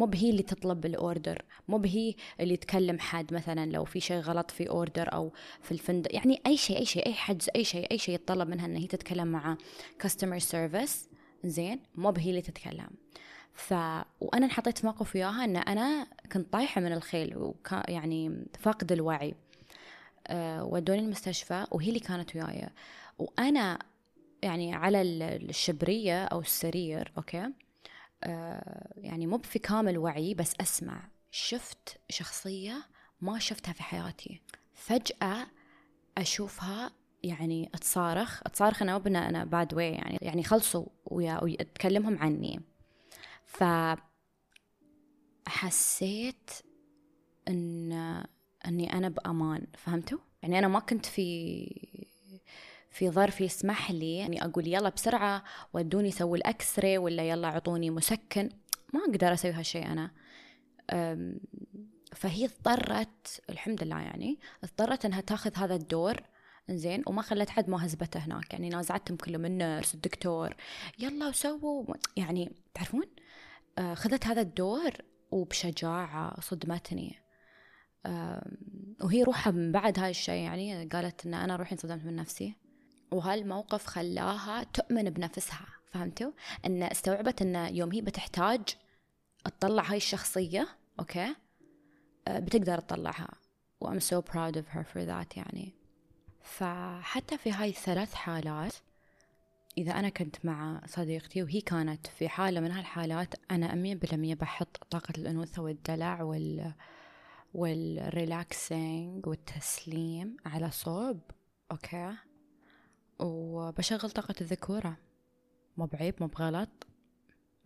مو 0.00 0.06
بهي 0.06 0.30
اللي 0.30 0.42
تطلب 0.42 0.86
ال 0.86 0.96
order 0.96 1.44
مو 1.68 1.78
بهي 1.78 2.14
اللي 2.40 2.56
تكلم 2.56 2.98
حد 2.98 3.34
مثلا 3.34 3.70
لو 3.70 3.84
في 3.84 4.00
شيء 4.00 4.20
غلط 4.20 4.50
في 4.50 4.68
order 4.68 5.12
أو 5.12 5.32
في 5.62 5.72
الفندق. 5.72 6.14
يعني 6.14 6.40
أي 6.46 6.56
شيء 6.56 6.78
أي 6.78 6.84
شيء 6.84 7.06
أي 7.06 7.14
حجز 7.14 7.50
أي 7.56 7.64
شيء 7.64 7.90
أي 7.90 7.98
شيء 7.98 8.14
يتطلب 8.14 8.48
منها 8.48 8.66
إن 8.66 8.76
هي 8.76 8.86
تتكلم 8.86 9.28
مع 9.28 9.56
customer 9.98 10.38
service 10.38 11.08
زين 11.44 11.80
مو 11.94 12.10
بهي 12.10 12.30
اللي 12.30 12.42
تتكلم. 12.42 12.90
ف 13.54 13.72
وأنا 14.20 14.46
انحطيت 14.46 14.78
في 14.78 14.86
موقف 14.86 15.14
وياها 15.14 15.44
إن 15.44 15.56
أنا 15.56 16.06
كنت 16.32 16.52
طايحة 16.52 16.80
من 16.80 16.92
الخيل 16.92 17.36
وكا 17.36 17.82
يعني 17.88 18.44
فاقد 18.58 18.92
الوعي. 18.92 19.34
أه 20.26 20.64
ودوني 20.64 21.00
المستشفى 21.00 21.66
وهي 21.70 21.88
اللي 21.88 22.00
كانت 22.00 22.36
وياي. 22.36 22.68
وأنا 23.18 23.78
يعني 24.42 24.74
على 24.74 25.02
الشبرية 25.02 26.24
أو 26.24 26.40
السرير 26.40 27.12
أوكي؟ 27.18 27.48
يعني 28.96 29.26
مو 29.26 29.38
في 29.38 29.58
كامل 29.58 29.98
وعي 29.98 30.34
بس 30.34 30.52
أسمع. 30.60 31.08
شفت 31.30 32.00
شخصية 32.08 32.86
ما 33.20 33.38
شفتها 33.38 33.72
في 33.72 33.82
حياتي. 33.82 34.40
فجأة 34.74 35.46
أشوفها 36.18 36.90
يعني 37.22 37.70
أتصارخ. 37.74 38.40
أتصارخ 38.46 38.82
أنا 38.82 38.94
وابنه 38.94 39.28
أنا 39.28 39.44
باد 39.44 39.74
واي 39.74 39.92
يعني 39.92 40.18
يعني 40.22 40.42
خلصوا 40.42 40.86
ويا 41.04 41.44
ويتكلمهم 41.44 42.18
عني. 42.18 42.60
ف 43.44 43.64
حسيت 45.46 46.50
ان 47.48 47.92
إني 48.66 48.92
أنا 48.92 49.08
بأمان. 49.08 49.66
فهمتوا؟ 49.76 50.18
يعني 50.42 50.58
أنا 50.58 50.68
ما 50.68 50.80
كنت 50.80 51.06
في 51.06 52.09
في 52.90 53.10
ظرف 53.10 53.40
يسمح 53.40 53.90
لي 53.90 54.16
يعني 54.16 54.44
أقول 54.44 54.66
يلا 54.66 54.88
بسرعة 54.88 55.44
ودوني 55.72 56.10
سووا 56.10 56.36
ال 56.36 56.78
X-ray 56.78 56.98
ولا 56.98 57.22
يلا 57.30 57.48
عطوني 57.48 57.90
مسكن. 57.90 58.50
ما 58.94 59.00
أقدر 59.00 59.32
أسوي 59.32 59.52
هالشيء 59.52 59.86
أنا. 59.86 60.10
فهي 62.12 62.44
اضطرت 62.44 63.42
الحمد 63.50 63.84
لله 63.84 64.00
يعني 64.00 64.38
اضطرت 64.64 65.04
إنها 65.04 65.20
تاخذ 65.20 65.56
هذا 65.56 65.74
الدور. 65.74 66.16
زين 66.70 67.02
وما 67.06 67.22
خلت 67.22 67.50
حد 67.50 67.70
ما 67.70 67.88
هناك. 68.16 68.52
يعني 68.52 68.68
نازعتهم 68.68 69.16
كلهم 69.16 69.44
ال 69.44 69.53
nurse 69.53 69.94
الدكتور 69.94 70.56
يلا 70.98 71.28
وسووا. 71.28 71.94
يعني 72.16 72.52
تعرفون؟ 72.74 73.04
آه، 73.78 73.94
خذت 73.94 74.26
هذا 74.26 74.40
الدور 74.40 74.90
وبشجاعة 75.30 76.40
صدمتني. 76.40 77.16
وهي 79.00 79.22
روحها 79.22 79.50
من 79.50 79.72
بعد 79.72 79.98
هاي 79.98 80.10
الشيء 80.10 80.44
يعني 80.44 80.84
قالت 80.84 81.26
إن 81.26 81.34
أنا 81.34 81.56
روحي 81.56 81.72
انصدمت 81.72 82.04
من 82.04 82.16
نفسي. 82.16 82.56
وهالموقف 83.10 83.86
خلاها 83.86 84.62
تؤمن 84.62 85.10
بنفسها 85.10 85.66
فهمتوا؟ 85.92 86.32
إن 86.66 86.82
استوعبت 86.82 87.42
إن 87.42 87.74
يوم 87.76 87.92
هي 87.92 88.00
بتحتاج 88.00 88.60
تطلع 89.44 89.82
هاي 89.82 89.96
الشخصية 89.96 90.68
أوكي؟ 91.00 91.34
آه، 92.28 92.38
بتقدر 92.38 92.78
تطلعها. 92.80 93.28
و 93.80 93.90
I'm 93.90 94.02
so 94.02 94.22
proud 94.32 94.56
of 94.56 94.66
her 94.74 94.84
for 94.84 95.06
that 95.06 95.36
يعني. 95.36 95.74
فحتى 96.42 97.38
في 97.38 97.52
هاي 97.52 97.68
الثلاث 97.68 98.14
حالات 98.14 98.74
إذا 99.78 99.92
أنا 99.92 100.08
كنت 100.08 100.36
مع 100.44 100.80
صديقتي 100.86 101.42
وهي 101.42 101.60
كانت 101.60 102.06
في 102.06 102.28
حالة 102.28 102.60
من 102.60 102.72
هالحالات 102.72 103.34
أنا 103.50 103.72
أمية 103.72 103.94
بالمية 103.94 104.34
بحط 104.34 104.84
طاقة 104.90 105.12
الأنوثة 105.18 105.62
والدلع 105.62 106.22
وال 106.22 106.74
وال 107.54 107.89
relaxing 107.89 109.26
والتسليم 109.26 110.36
على 110.46 110.70
صوب 110.70 111.20
أوكي؟ 111.72 112.14
وبشغل 113.20 114.10
طاقة 114.10 114.34
الذكورة. 114.40 114.96
مو 115.76 115.86
بعيب 115.86 116.14
مو 116.20 116.26
بغلط. 116.26 116.86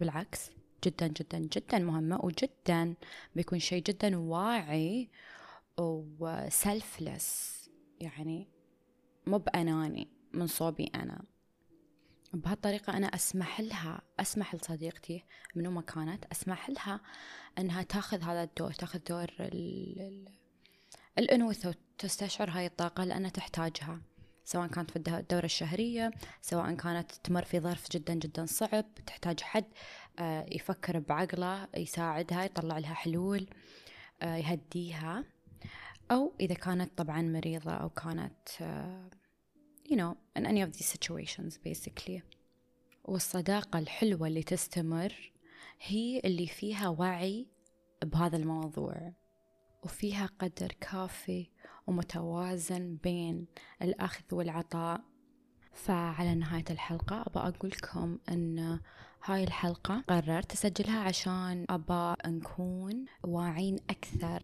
بالعكس 0.00 0.50
جدا 0.84 1.06
جدا 1.06 1.38
جدا 1.38 1.78
مهمة 1.78 2.24
وجدا 2.24 2.94
بيكون 3.36 3.58
شيء 3.58 3.82
جدا 3.82 4.18
واعي 4.18 5.10
وسلفلس 5.78 7.54
يعني 8.00 8.48
مو 9.26 9.38
بأناني 9.38 10.08
من 10.32 10.46
صوبي 10.46 10.90
أنا. 10.94 11.24
بهالطريقة 12.34 12.96
أنا 12.96 13.06
أسمح 13.06 13.60
لها 13.60 14.02
أسمح 14.20 14.54
لصديقتي 14.54 15.24
منو 15.54 15.70
ما 15.70 15.80
كانت 15.80 16.24
أسمح 16.32 16.70
لها 16.70 17.00
أنها 17.58 17.82
تاخذ 17.82 18.22
هذا 18.22 18.42
الدور 18.42 18.72
تاخذ 18.72 18.98
دور 18.98 19.26
الأنوثة 21.18 21.68
وتستشعر 21.68 22.50
هاي 22.50 22.66
الطاقة 22.66 23.04
لأنها 23.04 23.30
تحتاجها. 23.30 24.00
سواء 24.44 24.66
كانت 24.66 24.90
في 24.90 24.96
الدورة 24.96 25.44
الشهرية 25.44 26.10
سواء 26.42 26.74
كانت 26.74 27.12
تمر 27.12 27.44
في 27.44 27.60
ظرف 27.60 27.90
جدا 27.90 28.14
جدا 28.14 28.46
صعب 28.46 28.84
تحتاج 29.06 29.40
حد 29.40 29.64
آه، 30.18 30.46
يفكر 30.52 30.98
بعقله 30.98 31.68
يساعدها 31.76 32.44
يطلع 32.44 32.78
لها 32.78 32.94
حلول 32.94 33.46
آه، 34.22 34.36
يهديها. 34.36 35.24
أو 36.10 36.34
إذا 36.40 36.54
كانت 36.54 36.98
طبعا 36.98 37.22
مريضة 37.22 37.72
أو 37.72 37.90
كانت 37.90 38.48
uh, 38.48 39.14
you 39.92 39.96
know 39.96 40.16
in 40.38 40.46
any 40.46 40.62
of 40.62 40.76
these 40.76 40.86
situations 40.86 41.58
basically. 41.68 42.22
والصداقة 43.04 43.78
الحلوة 43.78 44.26
اللي 44.26 44.42
تستمر 44.42 45.32
هي 45.80 46.20
اللي 46.24 46.46
فيها 46.46 46.88
وعي 46.88 47.46
بهذا 48.04 48.36
الموضوع 48.36 49.12
وفيها 49.82 50.26
قدر 50.38 50.72
كافي 50.80 51.50
ومتوازن 51.86 52.96
بين 53.02 53.46
الأخذ 53.82 54.22
والعطاء. 54.32 55.00
فعلى 55.72 56.34
نهاية 56.34 56.64
الحلقة 56.70 57.22
أبى 57.22 57.38
أقول 57.38 57.70
لكم 57.70 58.18
أن 58.28 58.80
هاي 59.24 59.44
الحلقة 59.44 60.04
قررت 60.08 60.52
أسجلها 60.52 61.00
عشان 61.00 61.66
أبى 61.70 62.14
نكون 62.26 63.04
واعين 63.22 63.76
أكثر 63.90 64.42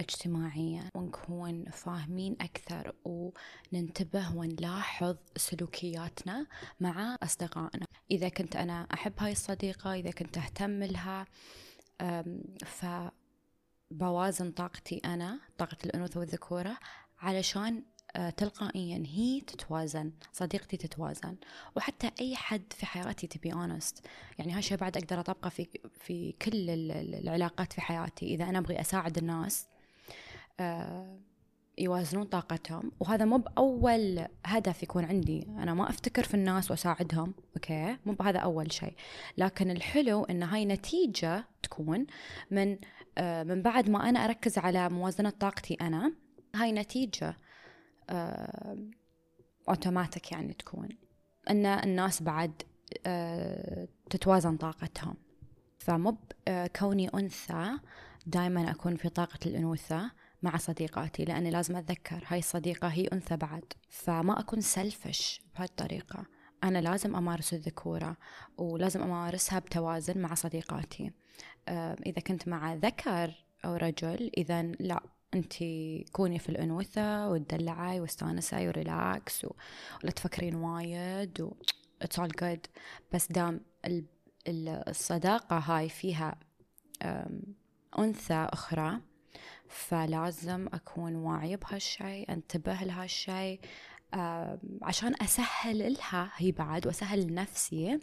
اجتماعيا 0.00 0.88
ونكون 0.94 1.64
فاهمين 1.64 2.36
أكثر 2.40 2.92
وننتبه 3.04 4.36
ونلاحظ 4.36 5.16
سلوكياتنا 5.36 6.46
مع 6.80 7.16
أصدقائنا. 7.22 7.86
إذا 8.10 8.28
كنت 8.28 8.56
أنا 8.56 8.86
أحب 8.94 9.12
هاي 9.18 9.32
الصديقة 9.32 9.94
إذا 9.94 10.10
كنت 10.10 10.38
أهتم 10.38 10.82
لها 10.82 11.26
فبوازن 13.90 14.50
طاقتي 14.50 15.00
أنا 15.04 15.40
طاقة 15.58 15.76
الأنوثة 15.84 16.20
والذكورة 16.20 16.78
علشان 17.18 17.82
آه، 18.16 18.30
تلقائيا 18.30 19.02
هي 19.06 19.40
تتوازن 19.40 20.12
صديقتي 20.32 20.76
تتوازن. 20.76 21.36
وحتى 21.76 22.10
أي 22.20 22.36
حد 22.36 22.72
في 22.72 22.86
حياتي 22.86 23.26
to 23.26 23.39
be 23.39 23.52
honest 23.52 24.06
يعني 24.38 24.52
هالشيء 24.52 24.76
بعد 24.78 24.96
أقدر 24.96 25.20
أطبقه 25.20 25.48
في 25.48 25.68
في 26.00 26.32
كل 26.32 26.70
العلاقات 26.90 27.72
في 27.72 27.80
حياتي. 27.80 28.26
إذا 28.34 28.44
أنا 28.44 28.58
أبغي 28.58 28.80
أساعد 28.80 29.18
الناس 29.18 29.66
آه، 30.60 31.18
يوازنون 31.78 32.24
طاقتهم. 32.24 32.92
وهذا 33.00 33.24
مو 33.24 33.36
بأول 33.36 34.26
هدف 34.46 34.82
يكون 34.82 35.04
عندي. 35.04 35.42
أنا 35.42 35.74
ما 35.74 35.90
أفتكر 35.90 36.22
في 36.22 36.34
الناس 36.34 36.70
وأساعدهم. 36.70 37.34
أوكي؟ 37.56 37.96
مو 38.06 38.12
بهذا 38.12 38.38
أول 38.38 38.72
شيء. 38.72 38.94
لكن 39.38 39.70
الحلو 39.70 40.24
أن 40.24 40.42
هاي 40.42 40.64
نتيجة 40.64 41.44
تكون 41.62 42.06
من 42.50 42.78
آه، 43.18 43.42
من 43.42 43.62
بعد 43.62 43.90
ما 43.90 44.08
أنا 44.08 44.24
أركز 44.24 44.58
على 44.58 44.88
موازنة 44.88 45.30
طاقتي 45.30 45.74
أنا 45.74 46.12
هاي 46.54 46.72
نتيجة 46.72 47.36
أوتوماتيك 49.68 50.32
يعني 50.32 50.52
تكون. 50.52 50.88
أن 51.50 51.66
الناس 51.66 52.22
بعد 52.22 52.62
آه، 53.06 53.88
تتوازن 54.10 54.56
طاقتهم. 54.56 55.14
فمو 55.78 56.16
كوني 56.78 57.08
أنثى 57.14 57.78
دائما 58.26 58.70
أكون 58.70 58.96
في 58.96 59.08
طاقة 59.08 59.38
الأنوثة. 59.46 60.10
مع 60.42 60.56
صديقاتي 60.56 61.24
لأني 61.24 61.50
لازم 61.50 61.76
أتذكر 61.76 62.24
هاي 62.26 62.38
الصديقة 62.38 62.88
هي 62.88 63.06
أنثى 63.06 63.36
بعد. 63.36 63.64
فما 63.90 64.40
أكون 64.40 64.60
سلفش 64.60 65.40
بهالطريقة. 65.56 66.26
أنا 66.64 66.78
لازم 66.78 67.16
أمارس 67.16 67.54
الذكورة 67.54 68.16
ولازم 68.58 69.02
أمارسها 69.02 69.58
بتوازن 69.58 70.18
مع 70.18 70.34
صديقاتي. 70.34 71.12
إذا 72.06 72.20
كنت 72.26 72.48
مع 72.48 72.74
ذكر 72.74 73.44
أو 73.64 73.74
رجل 73.74 74.30
إذا 74.36 74.62
لا 74.62 75.02
أنت 75.34 75.54
كوني 76.12 76.38
في 76.38 76.48
الأنوثة 76.48 77.28
وتدلعي 77.28 78.00
واستانسي 78.00 78.68
و 78.68 78.81
relax 78.81 79.44
ولا 79.44 80.10
تفكرين 80.10 80.54
وايد 80.54 81.40
و 81.40 81.52
it's 82.02 82.18
all 82.18 82.28
good 82.28 82.66
بس 83.12 83.32
دام 83.32 83.60
الصداقة 84.88 85.58
هاي 85.58 85.88
فيها 85.88 86.38
أنثى 87.98 88.48
أخرى 88.52 89.00
فلازم 89.68 90.66
أكون 90.72 91.16
واعية 91.16 91.56
بهالشيء 91.56 92.32
أنتبه 92.32 92.74
لهالشيء 92.74 93.60
عشان 94.82 95.14
أسهل 95.22 95.92
لها 95.92 96.32
هي 96.36 96.52
بعد 96.52 96.86
وأسهل 96.86 97.26
لنفسي 97.26 97.98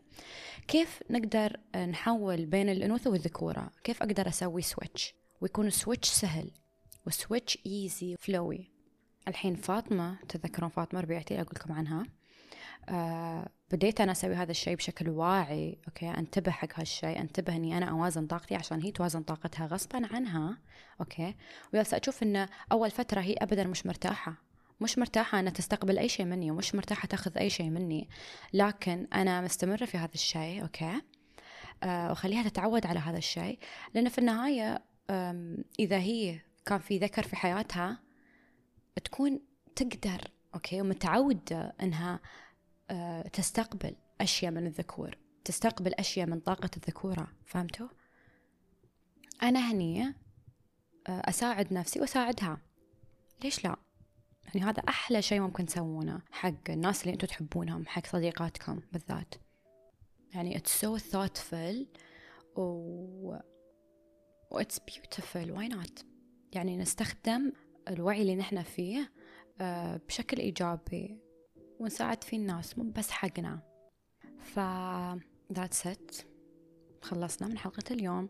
كيف 0.68 1.04
نقدر 1.10 1.60
نحول 1.76 2.46
بين 2.46 2.70
الأنوثة 2.70 3.10
والذكورة؟ 3.10 3.72
كيف 3.84 4.04
أقدر 4.04 4.28
أسوي 4.28 4.62
switch 4.62 5.14
ويكون 5.42 5.70
switch 5.70 6.10
سهل 6.10 6.52
و 7.08 7.15
switch 7.15 7.58
easy 7.66 8.16
flowy 8.20 8.72
الحين 9.28 9.56
فاطمة 9.56 10.18
تذكرون 10.30 10.70
فاطمة 10.70 11.00
ربيعتي 11.00 11.36
أقول 11.42 11.52
لكم 11.56 11.74
عنها. 11.74 12.06
آه 12.90 13.50
بديت 13.72 14.02
أنا 14.02 14.12
أسوي 14.12 14.36
هذا 14.36 14.52
الشيء 14.52 14.76
بشكل 14.76 15.10
واعي. 15.10 15.78
أوكي 15.88 16.10
أنتبه 16.10 16.52
حق 16.52 16.80
هالشيء 16.80 17.20
أنتبه 17.20 17.56
إني 17.56 17.78
أنا 17.78 17.86
أوازن 17.86 18.28
طاقتي 18.28 18.56
عشان 18.56 18.82
هي 18.82 18.92
توازن 18.92 19.24
طاقتها 19.24 19.68
غصبا 19.68 20.08
عنها. 20.14 20.58
أوكي 21.00 21.36
وجالسة 21.74 21.98
أشوف 21.98 22.24
إن 22.24 22.48
أول 22.72 22.92
فترة 22.92 23.22
هي 23.22 23.34
أبدا 23.34 23.64
مش 23.64 23.86
مرتاحة. 23.86 24.36
مش 24.82 24.98
مرتاحة 24.98 25.40
أنها 25.40 25.52
تستقبل 25.52 26.00
أي 26.00 26.10
شيء 26.10 26.26
مني 26.26 26.52
ومش 26.52 26.76
مرتاحة 26.76 27.08
تاخذ 27.08 27.38
أي 27.38 27.50
شيء 27.50 27.70
مني. 27.70 28.10
لكن 28.54 29.08
أنا 29.14 29.42
مستمرة 29.42 29.86
في 29.86 29.98
هذا 29.98 30.14
الشيء 30.14 30.62
أوكي؟ 30.62 31.02
آه 31.84 32.12
وخليها 32.12 32.44
تتعود 32.44 32.86
على 32.86 33.00
هذا 33.00 33.18
الشيء. 33.18 33.60
لأن 33.94 34.10
في 34.10 34.18
النهاية 34.18 34.84
إذا 35.80 35.98
هي 35.98 36.40
كان 36.66 36.80
في 36.80 36.98
ذكر 36.98 37.24
في 37.24 37.36
حياتها 37.36 38.00
تكون 39.04 39.40
تقدر 39.76 40.22
أوكي؟ 40.56 40.82
ومتعودة 40.82 41.76
أنها 41.82 42.20
تستقبل 43.34 43.96
أشياء 44.22 44.52
من 44.52 44.68
الذكور. 44.68 45.18
تستقبل 45.46 45.94
أشياء 45.94 46.28
من 46.28 46.40
طاقة 46.40 46.70
الذكورة. 46.78 47.28
فهمتوا؟ 47.46 47.88
أنا 49.44 49.72
هني 49.72 50.04
آه، 51.08 51.22
أساعد 51.30 51.74
نفسي 51.74 52.00
وأساعدها. 52.00 52.58
ليش 53.44 53.66
لا؟ 53.66 53.76
يعني 54.46 54.62
هذا 54.62 54.80
أحلى 54.80 55.22
شيء 55.22 55.40
ممكن 55.40 55.66
تسوونه 55.66 56.22
حق 56.32 56.70
الناس 56.70 57.02
اللي 57.02 57.14
أنتم 57.14 57.28
تحبونهم 57.28 57.86
حق 57.86 58.06
صديقاتكم 58.08 58.82
بالذات. 58.94 59.36
يعني 60.34 60.60
it's 60.60 60.82
so 60.82 61.00
thoughtful 61.00 61.86
و 62.56 62.62
و 64.52 64.62
it's 64.62 64.80
beautiful. 64.92 65.48
Why 65.58 65.68
not? 65.74 66.04
يعني 66.54 66.78
نستخدم 66.78 67.52
الوعي 67.88 68.22
اللي 68.22 68.36
نحن 68.36 68.64
فيه 68.64 69.12
آه، 69.62 70.02
بشكل 70.08 70.38
إيجابي. 70.38 71.25
ونساعد 71.80 72.24
فيه 72.24 72.38
الناس 72.38 72.78
مو 72.78 72.92
بس 72.92 73.12
حقنا. 73.12 73.60
ف 74.40 74.60
that's 75.54 75.94
it. 75.94 76.26
خلصنا 77.02 77.48
من 77.48 77.58
حلقة 77.58 77.84
اليوم. 77.92 78.30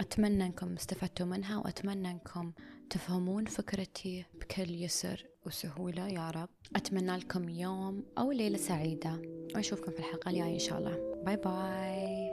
أتمنى 0.00 0.46
أنكم 0.46 0.74
استفدتوا 0.74 1.26
منها 1.26 1.58
وأتمنى 1.58 2.10
أنكم 2.10 2.52
تفهمون 2.90 3.44
فكرتي 3.44 4.24
بكل 4.34 4.70
يسر 4.70 5.26
وسهولة 5.46 6.08
يا 6.08 6.30
رب. 6.30 6.48
أتمنى 6.76 7.16
لكم 7.16 7.48
يوم 7.48 8.04
أو 8.18 8.32
ليلة 8.32 8.58
سعيدة. 8.58 9.22
وأشوفكم 9.54 9.92
في 9.92 9.98
الحلقة 9.98 10.28
الجاية 10.30 10.54
إن 10.54 10.58
شاء 10.58 10.78
الله. 10.78 11.22
باي 11.24 11.36
باي 11.36 12.27